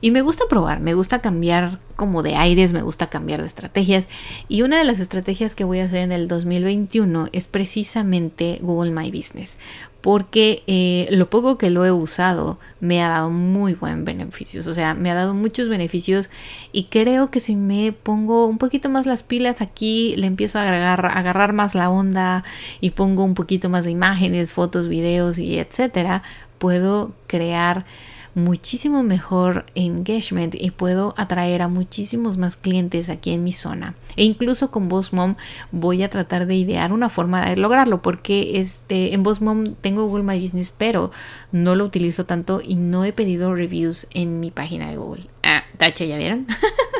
Y 0.00 0.10
me 0.10 0.22
gusta 0.22 0.44
probar, 0.48 0.80
me 0.80 0.94
gusta 0.94 1.20
cambiar 1.20 1.78
como 1.96 2.22
de 2.22 2.36
aires, 2.36 2.72
me 2.72 2.80
gusta 2.80 3.10
cambiar 3.10 3.42
de 3.42 3.48
estrategias. 3.48 4.08
Y 4.48 4.62
una 4.62 4.78
de 4.78 4.84
las 4.84 5.00
estrategias 5.00 5.54
que 5.54 5.64
voy 5.64 5.80
a 5.80 5.84
hacer 5.84 5.98
en 5.98 6.12
el 6.12 6.28
2021 6.28 7.28
es 7.32 7.46
precisamente 7.46 8.58
Google 8.62 8.92
My 8.92 9.10
Business 9.10 9.58
porque 10.08 10.62
eh, 10.66 11.06
lo 11.10 11.28
poco 11.28 11.58
que 11.58 11.68
lo 11.68 11.84
he 11.84 11.92
usado 11.92 12.58
me 12.80 13.02
ha 13.02 13.10
dado 13.10 13.28
muy 13.28 13.74
buen 13.74 14.06
beneficios, 14.06 14.66
o 14.66 14.72
sea, 14.72 14.94
me 14.94 15.10
ha 15.10 15.14
dado 15.14 15.34
muchos 15.34 15.68
beneficios 15.68 16.30
y 16.72 16.84
creo 16.84 17.30
que 17.30 17.40
si 17.40 17.56
me 17.56 17.92
pongo 17.92 18.46
un 18.46 18.56
poquito 18.56 18.88
más 18.88 19.04
las 19.04 19.22
pilas 19.22 19.60
aquí, 19.60 20.14
le 20.16 20.26
empiezo 20.26 20.58
a 20.58 20.62
agregar, 20.62 21.04
a 21.04 21.10
agarrar 21.10 21.52
más 21.52 21.74
la 21.74 21.90
onda 21.90 22.42
y 22.80 22.92
pongo 22.92 23.22
un 23.22 23.34
poquito 23.34 23.68
más 23.68 23.84
de 23.84 23.90
imágenes, 23.90 24.54
fotos, 24.54 24.88
videos 24.88 25.36
y 25.36 25.58
etcétera, 25.58 26.22
puedo 26.56 27.12
crear 27.26 27.84
muchísimo 28.38 29.02
mejor 29.02 29.66
engagement 29.74 30.54
y 30.58 30.70
puedo 30.70 31.14
atraer 31.16 31.62
a 31.62 31.68
muchísimos 31.68 32.36
más 32.36 32.56
clientes 32.56 33.10
aquí 33.10 33.32
en 33.32 33.44
mi 33.44 33.52
zona. 33.52 33.94
E 34.16 34.24
incluso 34.24 34.70
con 34.70 34.88
Boss 34.88 35.12
Mom 35.12 35.36
voy 35.72 36.02
a 36.02 36.10
tratar 36.10 36.46
de 36.46 36.54
idear 36.54 36.92
una 36.92 37.08
forma 37.08 37.44
de 37.48 37.56
lograrlo 37.56 38.02
porque 38.02 38.60
este, 38.60 39.14
en 39.14 39.22
Boss 39.22 39.40
Mom 39.40 39.74
tengo 39.80 40.06
Google 40.06 40.24
My 40.24 40.40
Business 40.40 40.72
pero 40.76 41.10
no 41.52 41.74
lo 41.74 41.84
utilizo 41.84 42.26
tanto 42.26 42.60
y 42.64 42.76
no 42.76 43.04
he 43.04 43.12
pedido 43.12 43.54
reviews 43.54 44.06
en 44.12 44.40
mi 44.40 44.50
página 44.50 44.88
de 44.88 44.96
Google. 44.96 45.26
Ah, 45.50 45.64
tache, 45.78 46.06
¿ya 46.06 46.18
vieron? 46.18 46.46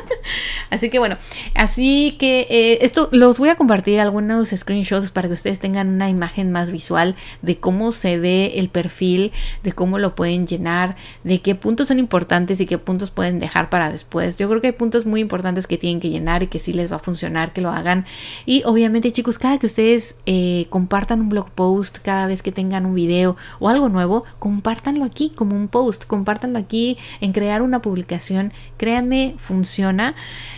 así 0.70 0.88
que 0.88 0.98
bueno, 0.98 1.18
así 1.54 2.16
que 2.18 2.46
eh, 2.48 2.78
esto 2.80 3.10
los 3.12 3.38
voy 3.38 3.50
a 3.50 3.56
compartir 3.56 4.00
algunos 4.00 4.48
screenshots 4.48 5.10
para 5.10 5.28
que 5.28 5.34
ustedes 5.34 5.60
tengan 5.60 5.88
una 5.88 6.08
imagen 6.08 6.50
más 6.50 6.70
visual 6.70 7.14
de 7.42 7.58
cómo 7.58 7.92
se 7.92 8.18
ve 8.18 8.54
el 8.56 8.70
perfil, 8.70 9.32
de 9.62 9.72
cómo 9.72 9.98
lo 9.98 10.14
pueden 10.14 10.46
llenar, 10.46 10.96
de 11.24 11.42
qué 11.42 11.56
puntos 11.56 11.88
son 11.88 11.98
importantes 11.98 12.58
y 12.62 12.64
qué 12.64 12.78
puntos 12.78 13.10
pueden 13.10 13.38
dejar 13.38 13.68
para 13.68 13.92
después. 13.92 14.38
Yo 14.38 14.48
creo 14.48 14.62
que 14.62 14.68
hay 14.68 14.72
puntos 14.72 15.04
muy 15.04 15.20
importantes 15.20 15.66
que 15.66 15.76
tienen 15.76 16.00
que 16.00 16.08
llenar 16.08 16.42
y 16.42 16.46
que 16.46 16.58
sí 16.58 16.72
les 16.72 16.90
va 16.90 16.96
a 16.96 17.00
funcionar, 17.00 17.52
que 17.52 17.60
lo 17.60 17.68
hagan. 17.68 18.06
Y 18.46 18.62
obviamente 18.64 19.12
chicos, 19.12 19.36
cada 19.36 19.58
que 19.58 19.66
ustedes 19.66 20.16
eh, 20.24 20.68
compartan 20.70 21.20
un 21.20 21.28
blog 21.28 21.50
post, 21.50 21.98
cada 21.98 22.26
vez 22.26 22.42
que 22.42 22.50
tengan 22.50 22.86
un 22.86 22.94
video 22.94 23.36
o 23.58 23.68
algo 23.68 23.90
nuevo, 23.90 24.24
compártanlo 24.38 25.04
aquí 25.04 25.32
como 25.34 25.54
un 25.54 25.68
post, 25.68 26.06
compártanlo 26.06 26.58
aquí 26.58 26.96
en 27.20 27.32
crear 27.32 27.60
una 27.60 27.82
publicación. 27.82 28.37
Créanme, 28.76 29.34
funciona. 29.38 30.14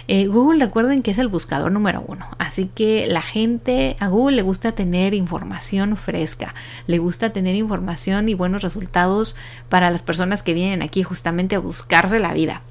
Eh, 0.09 0.27
Google 0.27 0.65
recuerden 0.65 1.03
que 1.03 1.11
es 1.11 1.19
el 1.19 1.29
buscador 1.29 1.73
número 1.73 2.05
uno, 2.07 2.27
así 2.39 2.71
que 2.75 3.07
la 3.07 3.23
gente, 3.23 3.97
a 4.01 4.09
Google 4.09 4.37
le 4.37 4.43
gusta 4.43 4.73
tener 4.73 5.15
información 5.15 5.97
fresca, 5.97 6.55
le 6.87 6.99
gusta 6.99 7.33
tener 7.33 7.55
información 7.55 8.29
y 8.29 8.35
buenos 8.35 8.63
resultados 8.63 9.37
para 9.69 9.91
las 9.91 10.03
personas 10.03 10.43
que 10.43 10.55
vienen 10.55 10.83
aquí 10.83 11.03
justamente 11.03 11.57
a 11.57 11.61
buscarse 11.61 12.21
la 12.21 12.33
vida. 12.33 12.63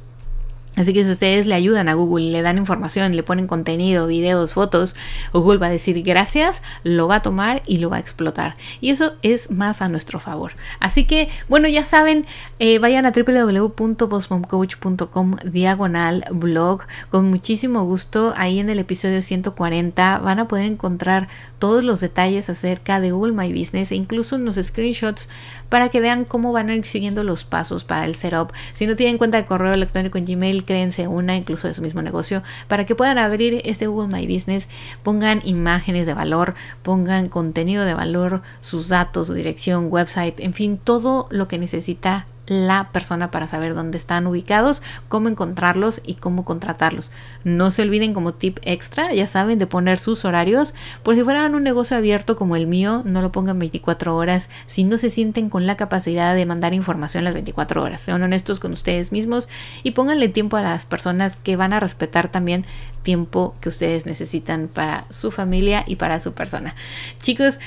Así 0.75 0.93
que 0.93 1.03
si 1.03 1.11
ustedes 1.11 1.45
le 1.45 1.53
ayudan 1.55 1.89
a 1.89 1.93
Google, 1.93 2.31
le 2.31 2.41
dan 2.41 2.57
información, 2.57 3.13
le 3.15 3.23
ponen 3.23 3.47
contenido, 3.47 4.07
videos, 4.07 4.53
fotos, 4.53 4.95
Google 5.33 5.57
va 5.57 5.67
a 5.67 5.71
decir 5.71 6.01
gracias, 6.03 6.61
lo 6.83 7.07
va 7.07 7.15
a 7.15 7.21
tomar 7.21 7.61
y 7.65 7.79
lo 7.79 7.89
va 7.89 7.97
a 7.97 7.99
explotar. 7.99 8.55
Y 8.79 8.91
eso 8.91 9.13
es 9.21 9.51
más 9.51 9.81
a 9.81 9.89
nuestro 9.89 10.19
favor. 10.19 10.53
Así 10.79 11.03
que, 11.03 11.27
bueno, 11.49 11.67
ya 11.67 11.83
saben, 11.83 12.25
eh, 12.59 12.79
vayan 12.79 13.05
a 13.05 13.11
www.bossmomcoach.com 13.11 15.35
diagonal 15.43 16.23
blog. 16.31 16.83
Con 17.09 17.29
muchísimo 17.29 17.83
gusto, 17.83 18.33
ahí 18.37 18.59
en 18.59 18.69
el 18.69 18.79
episodio 18.79 19.21
140 19.21 20.19
van 20.19 20.39
a 20.39 20.47
poder 20.47 20.65
encontrar 20.65 21.27
todos 21.57 21.83
los 21.83 21.99
detalles 21.99 22.49
acerca 22.49 23.01
de 23.01 23.11
Google 23.11 23.33
My 23.33 23.51
Business 23.51 23.91
e 23.91 23.95
incluso 23.95 24.37
unos 24.37 24.55
screenshots 24.55 25.27
para 25.69 25.89
que 25.89 26.01
vean 26.01 26.25
cómo 26.25 26.51
van 26.51 26.69
a 26.69 26.75
ir 26.75 26.85
siguiendo 26.85 27.23
los 27.23 27.45
pasos 27.45 27.83
para 27.83 28.05
el 28.05 28.15
setup. 28.15 28.51
Si 28.73 28.87
no 28.87 28.95
tienen 28.95 29.17
cuenta 29.17 29.37
de 29.37 29.45
correo 29.45 29.73
electrónico 29.73 30.17
en 30.17 30.25
Gmail, 30.25 30.65
créense 30.65 31.07
una 31.07 31.35
incluso 31.35 31.67
de 31.67 31.73
su 31.73 31.81
mismo 31.81 32.01
negocio 32.01 32.43
para 32.67 32.85
que 32.85 32.95
puedan 32.95 33.17
abrir 33.17 33.61
este 33.65 33.87
Google 33.87 34.15
My 34.15 34.25
Business, 34.25 34.69
pongan 35.03 35.41
imágenes 35.45 36.05
de 36.07 36.13
valor, 36.13 36.55
pongan 36.83 37.29
contenido 37.29 37.85
de 37.85 37.93
valor, 37.93 38.41
sus 38.61 38.87
datos, 38.87 39.27
su 39.27 39.33
dirección, 39.33 39.87
website, 39.89 40.39
en 40.39 40.53
fin, 40.53 40.79
todo 40.83 41.27
lo 41.29 41.47
que 41.47 41.57
necesita 41.57 42.25
la 42.49 42.89
persona 42.91 43.31
para 43.31 43.47
saber 43.47 43.75
dónde 43.75 43.97
están 43.97 44.27
ubicados, 44.27 44.81
cómo 45.07 45.29
encontrarlos 45.29 46.01
y 46.05 46.15
cómo 46.15 46.43
contratarlos. 46.43 47.11
No 47.43 47.71
se 47.71 47.83
olviden 47.83 48.13
como 48.13 48.33
tip 48.33 48.57
extra, 48.63 49.13
ya 49.13 49.27
saben, 49.27 49.59
de 49.59 49.67
poner 49.67 49.99
sus 49.99 50.25
horarios. 50.25 50.73
Por 51.03 51.15
si 51.15 51.23
fueran 51.23 51.55
un 51.55 51.63
negocio 51.63 51.95
abierto 51.95 52.35
como 52.35 52.55
el 52.55 52.67
mío, 52.67 53.03
no 53.05 53.21
lo 53.21 53.31
pongan 53.31 53.59
24 53.59 54.15
horas 54.15 54.49
si 54.65 54.83
no 54.83 54.97
se 54.97 55.09
sienten 55.09 55.49
con 55.49 55.67
la 55.67 55.77
capacidad 55.77 56.35
de 56.35 56.45
mandar 56.45 56.73
información 56.73 57.23
las 57.23 57.35
24 57.35 57.83
horas. 57.83 58.01
Sean 58.01 58.21
honestos 58.23 58.59
con 58.59 58.73
ustedes 58.73 59.11
mismos 59.11 59.47
y 59.83 59.91
pónganle 59.91 60.27
tiempo 60.27 60.57
a 60.57 60.63
las 60.63 60.85
personas 60.85 61.37
que 61.37 61.55
van 61.55 61.73
a 61.73 61.79
respetar 61.79 62.29
también 62.29 62.65
tiempo 63.03 63.55
que 63.61 63.69
ustedes 63.69 64.05
necesitan 64.05 64.67
para 64.67 65.05
su 65.09 65.31
familia 65.31 65.83
y 65.87 65.95
para 65.97 66.19
su 66.19 66.33
persona. 66.33 66.75
Chicos, 67.21 67.59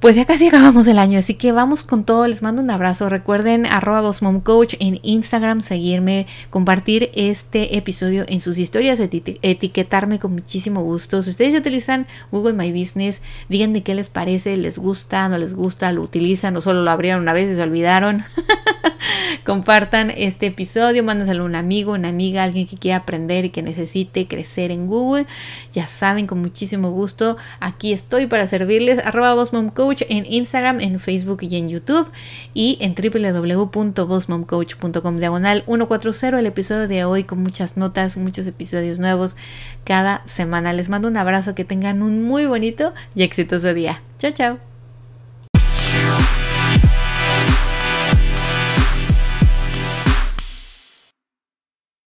pues 0.00 0.14
ya 0.14 0.24
casi 0.26 0.46
acabamos 0.46 0.86
el 0.86 0.98
año, 0.98 1.18
así 1.18 1.34
que 1.34 1.50
vamos 1.50 1.82
con 1.82 2.04
todo. 2.04 2.28
Les 2.28 2.40
mando 2.40 2.62
un 2.62 2.70
abrazo. 2.70 3.08
Recuerden 3.08 3.66
arroba 3.66 4.08
Coach 4.44 4.74
en 4.78 5.00
Instagram, 5.02 5.60
seguirme, 5.60 6.26
compartir 6.50 7.10
este 7.14 7.76
episodio 7.76 8.24
en 8.28 8.40
sus 8.40 8.58
historias, 8.58 9.00
etiquetarme 9.00 10.20
con 10.20 10.32
muchísimo 10.32 10.82
gusto. 10.82 11.22
Si 11.22 11.30
ustedes 11.30 11.58
utilizan 11.58 12.06
Google 12.30 12.52
My 12.52 12.70
Business, 12.70 13.22
díganme 13.48 13.82
qué 13.82 13.96
les 13.96 14.08
parece, 14.08 14.56
les 14.56 14.78
gusta, 14.78 15.28
no 15.28 15.36
les 15.36 15.54
gusta, 15.54 15.90
lo 15.92 16.02
utilizan 16.02 16.56
o 16.56 16.60
solo 16.60 16.82
lo 16.82 16.90
abrieron 16.90 17.22
una 17.22 17.32
vez 17.32 17.50
y 17.50 17.56
se 17.56 17.62
olvidaron. 17.62 18.22
Compartan 19.48 20.12
este 20.14 20.46
episodio, 20.48 21.02
mándaselo 21.02 21.44
a 21.44 21.46
un 21.46 21.54
amigo, 21.54 21.94
una 21.94 22.10
amiga, 22.10 22.44
alguien 22.44 22.66
que 22.66 22.76
quiera 22.76 22.98
aprender 22.98 23.46
y 23.46 23.48
que 23.48 23.62
necesite 23.62 24.28
crecer 24.28 24.70
en 24.70 24.86
Google. 24.86 25.24
Ya 25.72 25.86
saben, 25.86 26.26
con 26.26 26.42
muchísimo 26.42 26.90
gusto, 26.90 27.38
aquí 27.58 27.94
estoy 27.94 28.26
para 28.26 28.46
servirles. 28.46 28.98
Arroba 29.06 29.34
Coach 29.72 30.02
en 30.10 30.30
Instagram, 30.30 30.80
en 30.80 31.00
Facebook 31.00 31.38
y 31.40 31.56
en 31.56 31.70
YouTube. 31.70 32.06
Y 32.52 32.76
en 32.82 32.94
www.bossmomcoach.com 32.94 35.16
diagonal 35.16 35.64
140. 35.66 36.40
El 36.40 36.44
episodio 36.44 36.86
de 36.86 37.06
hoy 37.06 37.24
con 37.24 37.42
muchas 37.42 37.78
notas, 37.78 38.18
muchos 38.18 38.46
episodios 38.46 38.98
nuevos 38.98 39.38
cada 39.82 40.20
semana. 40.26 40.74
Les 40.74 40.90
mando 40.90 41.08
un 41.08 41.16
abrazo, 41.16 41.54
que 41.54 41.64
tengan 41.64 42.02
un 42.02 42.22
muy 42.22 42.44
bonito 42.44 42.92
y 43.14 43.22
exitoso 43.22 43.72
día. 43.72 44.02
Chao, 44.18 44.32
chao. 44.32 44.58